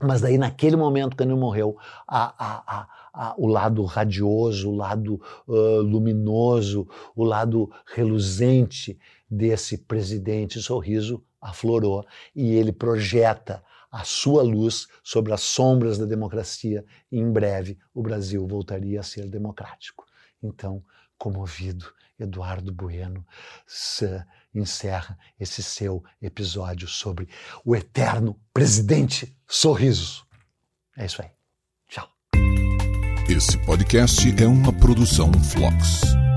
Mas 0.00 0.20
daí, 0.20 0.38
naquele 0.38 0.76
momento, 0.76 1.16
quando 1.16 1.30
ele 1.30 1.40
morreu, 1.40 1.76
a, 2.06 2.34
a, 2.38 2.88
a, 3.12 3.34
o 3.36 3.46
lado 3.46 3.84
radioso, 3.84 4.70
o 4.70 4.76
lado 4.76 5.20
uh, 5.46 5.80
luminoso, 5.80 6.88
o 7.16 7.24
lado 7.24 7.70
reluzente 7.94 8.98
desse 9.28 9.78
presidente 9.78 10.60
sorriso 10.62 11.22
aflorou 11.40 12.04
e 12.34 12.54
ele 12.54 12.72
projeta 12.72 13.62
a 13.90 14.04
sua 14.04 14.42
luz 14.42 14.86
sobre 15.02 15.32
as 15.32 15.40
sombras 15.40 15.98
da 15.98 16.04
democracia 16.04 16.84
e 17.10 17.18
em 17.18 17.30
breve 17.32 17.78
o 17.94 18.02
Brasil 18.02 18.46
voltaria 18.46 19.00
a 19.00 19.02
ser 19.02 19.28
democrático. 19.28 20.04
Então, 20.42 20.82
comovido, 21.16 21.86
Eduardo 22.18 22.72
Bueno 22.72 23.24
se 23.66 24.24
encerra 24.54 25.18
esse 25.38 25.62
seu 25.62 26.02
episódio 26.20 26.88
sobre 26.88 27.28
o 27.64 27.74
eterno 27.74 28.40
presidente 28.52 29.36
sorriso. 29.46 30.26
É 30.96 31.06
isso 31.06 31.22
aí. 31.22 31.30
Tchau. 31.88 32.08
Esse 33.28 33.58
podcast 33.64 34.42
é 34.42 34.46
uma 34.46 34.72
produção 34.72 35.32
Flux. 35.32 36.27